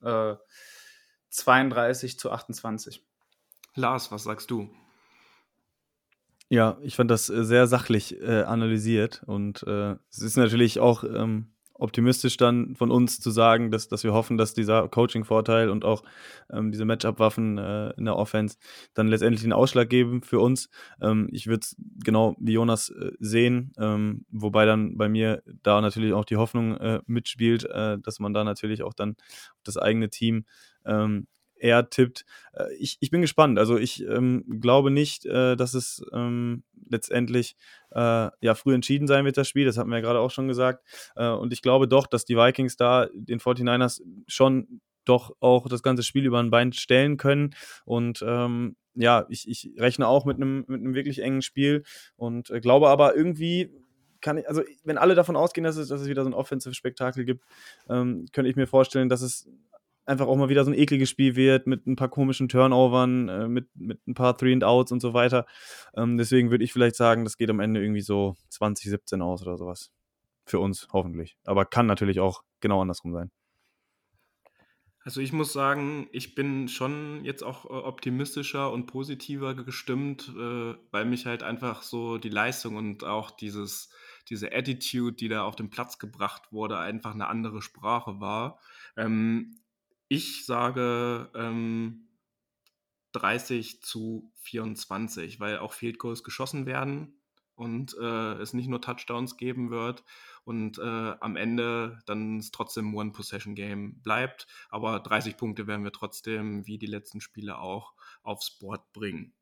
[1.29, 3.03] 32 äh, zu 28.
[3.75, 4.69] Lars, was sagst du?
[6.49, 11.03] Ja, ich fand das äh, sehr sachlich äh, analysiert und äh, es ist natürlich auch
[11.03, 11.52] ähm,
[11.83, 16.03] optimistisch dann von uns zu sagen, dass, dass wir hoffen, dass dieser Coaching-Vorteil und auch
[16.49, 18.57] ähm, diese Matchup-Waffen äh, in der Offense
[18.93, 20.69] dann letztendlich den Ausschlag geben für uns.
[21.01, 25.81] Ähm, ich würde es genau wie Jonas äh, sehen, ähm, wobei dann bei mir da
[25.81, 29.17] natürlich auch die Hoffnung äh, mitspielt, äh, dass man da natürlich auch dann
[29.63, 30.45] das eigene Team
[30.85, 31.27] ähm,
[31.63, 32.25] er tippt.
[32.53, 33.57] Äh, ich, ich bin gespannt.
[33.57, 37.55] Also ich ähm, glaube nicht, äh, dass es ähm, letztendlich
[37.91, 39.65] äh, ja früh entschieden sein wird, das Spiel.
[39.65, 40.85] Das hatten wir ja gerade auch schon gesagt.
[41.15, 45.83] Äh, und ich glaube doch, dass die Vikings da den 49ers schon doch auch das
[45.83, 47.55] ganze Spiel über ein Bein stellen können.
[47.85, 51.83] Und ähm, ja, ich, ich rechne auch mit einem mit einem wirklich engen Spiel
[52.15, 53.71] und äh, glaube aber irgendwie
[54.21, 57.25] kann ich, also wenn alle davon ausgehen, dass es, dass es wieder so ein Offensive-Spektakel
[57.25, 57.43] gibt,
[57.89, 59.49] ähm, könnte ich mir vorstellen, dass es
[60.05, 63.47] einfach auch mal wieder so ein ekliges Spiel wird mit ein paar komischen Turnovern, äh,
[63.47, 65.45] mit, mit ein paar Three and Outs und so weiter.
[65.95, 69.57] Ähm, deswegen würde ich vielleicht sagen, das geht am Ende irgendwie so 2017 aus oder
[69.57, 69.91] sowas.
[70.45, 71.37] Für uns hoffentlich.
[71.45, 73.31] Aber kann natürlich auch genau andersrum sein.
[75.05, 80.75] Also ich muss sagen, ich bin schon jetzt auch äh, optimistischer und positiver gestimmt, äh,
[80.91, 83.89] weil mich halt einfach so die Leistung und auch dieses,
[84.29, 88.59] diese Attitude, die da auf den Platz gebracht wurde, einfach eine andere Sprache war.
[88.95, 89.59] Ähm,
[90.13, 92.07] ich sage ähm,
[93.13, 97.19] 30 zu 24, weil auch Field Goals geschossen werden
[97.55, 100.03] und äh, es nicht nur Touchdowns geben wird
[100.43, 104.45] und äh, am Ende dann es trotzdem One-Possession-Game bleibt.
[104.69, 109.33] Aber 30 Punkte werden wir trotzdem, wie die letzten Spiele auch, aufs Board bringen.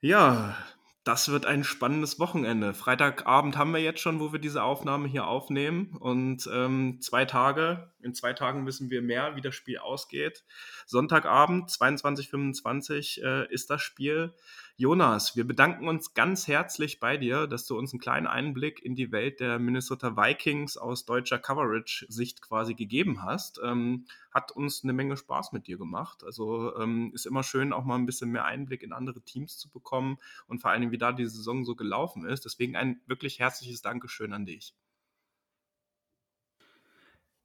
[0.00, 0.56] Ja,
[1.04, 2.74] das wird ein spannendes Wochenende.
[2.74, 5.96] Freitagabend haben wir jetzt schon, wo wir diese Aufnahme hier aufnehmen.
[5.98, 10.44] Und ähm, zwei Tage, in zwei Tagen wissen wir mehr, wie das Spiel ausgeht.
[10.86, 14.32] Sonntagabend, 22.25 äh, ist das Spiel.
[14.76, 18.96] Jonas, wir bedanken uns ganz herzlich bei dir, dass du uns einen kleinen Einblick in
[18.96, 23.60] die Welt der Minnesota Vikings aus deutscher Coverage-Sicht quasi gegeben hast.
[23.62, 26.24] Ähm, hat uns eine Menge Spaß mit dir gemacht.
[26.24, 29.70] Also ähm, ist immer schön, auch mal ein bisschen mehr Einblick in andere Teams zu
[29.70, 32.46] bekommen und vor Dingen, wie da die Saison so gelaufen ist.
[32.46, 34.74] Deswegen ein wirklich herzliches Dankeschön an dich.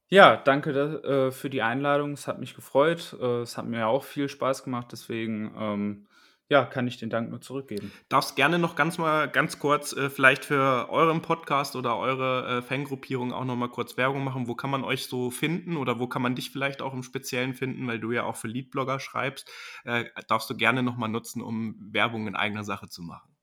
[0.09, 2.13] Ja, danke äh, für die Einladung.
[2.13, 3.17] Es hat mich gefreut.
[3.19, 4.88] Äh, es hat mir auch viel Spaß gemacht.
[4.93, 6.07] Deswegen ähm,
[6.50, 7.91] ja, kann ich den Dank nur zurückgeben.
[8.08, 12.62] Darfst gerne noch ganz mal ganz kurz äh, vielleicht für euren Podcast oder eure äh,
[12.62, 14.48] Fangruppierung auch noch mal kurz Werbung machen.
[14.48, 17.54] Wo kann man euch so finden oder wo kann man dich vielleicht auch im Speziellen
[17.54, 19.52] finden, weil du ja auch für Leadblogger schreibst.
[19.84, 23.36] Äh, darfst du gerne noch mal nutzen, um Werbung in eigener Sache zu machen.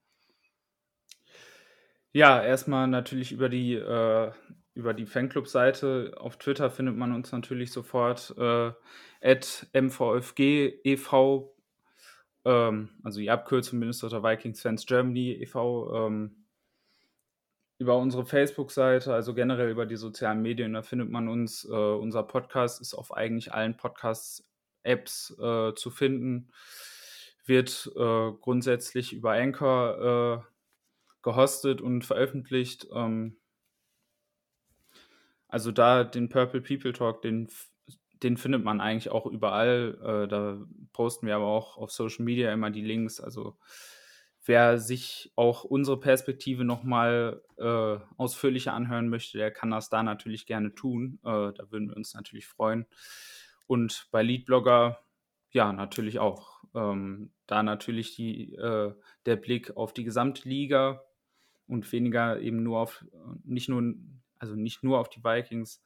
[2.12, 4.32] Ja, erstmal natürlich über die äh,
[4.72, 6.14] über die Fanclub-Seite.
[6.16, 8.72] Auf Twitter findet man uns natürlich sofort äh,
[9.20, 11.53] at mvfg e.V
[12.44, 16.44] ähm, also die Abkürzung Minnesota Vikings Fans Germany e.V., ähm,
[17.78, 21.64] über unsere Facebook-Seite, also generell über die sozialen Medien, da findet man uns.
[21.64, 26.52] Äh, unser Podcast ist auf eigentlich allen Podcast-Apps äh, zu finden,
[27.46, 30.54] wird äh, grundsätzlich über Anchor äh,
[31.22, 32.86] gehostet und veröffentlicht.
[32.94, 33.38] Ähm,
[35.48, 37.48] also da den Purple People Talk, den
[38.22, 39.98] den findet man eigentlich auch überall.
[40.02, 40.58] Äh, da
[40.92, 43.20] posten wir aber auch auf Social Media immer die Links.
[43.20, 43.56] Also
[44.44, 50.46] wer sich auch unsere Perspektive nochmal äh, ausführlicher anhören möchte, der kann das da natürlich
[50.46, 51.18] gerne tun.
[51.22, 52.86] Äh, da würden wir uns natürlich freuen.
[53.66, 55.00] Und bei Leadblogger,
[55.50, 56.62] ja, natürlich auch.
[56.74, 58.92] Ähm, da natürlich die, äh,
[59.26, 61.02] der Blick auf die gesamte Liga
[61.66, 63.04] und weniger eben nur auf,
[63.44, 63.94] nicht nur,
[64.38, 65.82] also nicht nur auf die Vikings.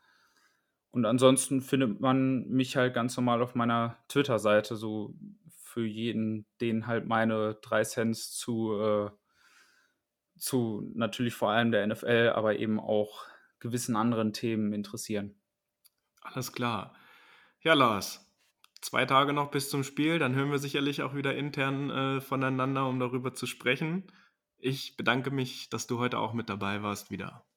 [0.91, 5.15] Und ansonsten findet man mich halt ganz normal auf meiner Twitter-Seite, so
[5.49, 9.11] für jeden, den halt meine drei Cents zu, äh,
[10.37, 13.27] zu natürlich vor allem der NFL, aber eben auch
[13.61, 15.35] gewissen anderen Themen interessieren.
[16.23, 16.95] Alles klar.
[17.61, 18.27] Ja, Lars,
[18.81, 22.87] zwei Tage noch bis zum Spiel, dann hören wir sicherlich auch wieder intern äh, voneinander,
[22.87, 24.05] um darüber zu sprechen.
[24.59, 27.48] Ich bedanke mich, dass du heute auch mit dabei warst wieder.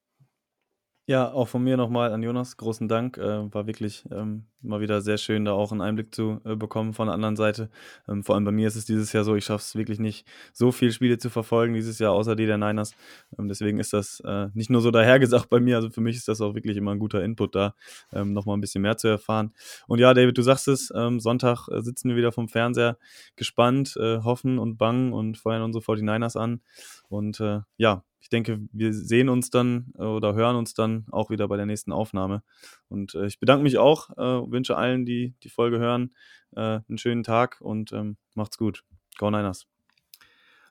[1.07, 3.17] Ja, auch von mir nochmal an Jonas, großen Dank.
[3.17, 6.93] Äh, war wirklich ähm, mal wieder sehr schön, da auch einen Einblick zu äh, bekommen
[6.93, 7.69] von der anderen Seite.
[8.07, 10.27] Ähm, vor allem bei mir ist es dieses Jahr so, ich schaffe es wirklich nicht,
[10.53, 12.93] so viele Spiele zu verfolgen dieses Jahr, außer die der Niners.
[13.37, 16.27] Ähm, deswegen ist das äh, nicht nur so dahergesagt bei mir, also für mich ist
[16.27, 17.73] das auch wirklich immer ein guter Input da,
[18.13, 19.53] ähm, nochmal ein bisschen mehr zu erfahren.
[19.87, 22.97] Und ja, David, du sagst es, ähm, Sonntag äh, sitzen wir wieder vom Fernseher
[23.35, 26.61] gespannt, äh, hoffen und bangen und feuern unsere 49ers an.
[27.09, 31.30] Und äh, ja, ich denke, wir sehen uns dann äh, oder hören uns dann auch
[31.30, 32.43] wieder bei der nächsten Aufnahme.
[32.88, 36.15] Und äh, ich bedanke mich auch, äh, wünsche allen, die die Folge hören,
[36.53, 38.84] einen schönen Tag und ähm, macht's gut.
[39.17, 39.67] Go Niners.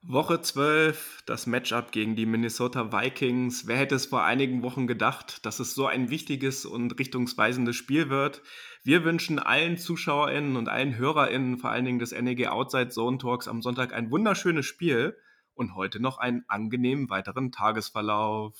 [0.02, 3.66] Woche 12, das Matchup gegen die Minnesota Vikings.
[3.66, 8.08] Wer hätte es vor einigen Wochen gedacht, dass es so ein wichtiges und richtungsweisendes Spiel
[8.10, 8.42] wird?
[8.82, 13.46] Wir wünschen allen ZuschauerInnen und allen HörerInnen, vor allen Dingen des NEG Outside Zone Talks
[13.46, 15.16] am Sonntag ein wunderschönes Spiel
[15.60, 18.54] und heute noch einen angenehmen weiteren Tagesverlauf.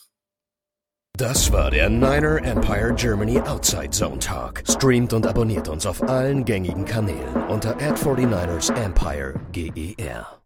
[1.18, 4.62] Das war der Niner Empire Germany Outside Zone Talk.
[4.68, 10.39] Streamt und abonniert uns auf allen gängigen Kanälen unter ad 49 ersempire GER.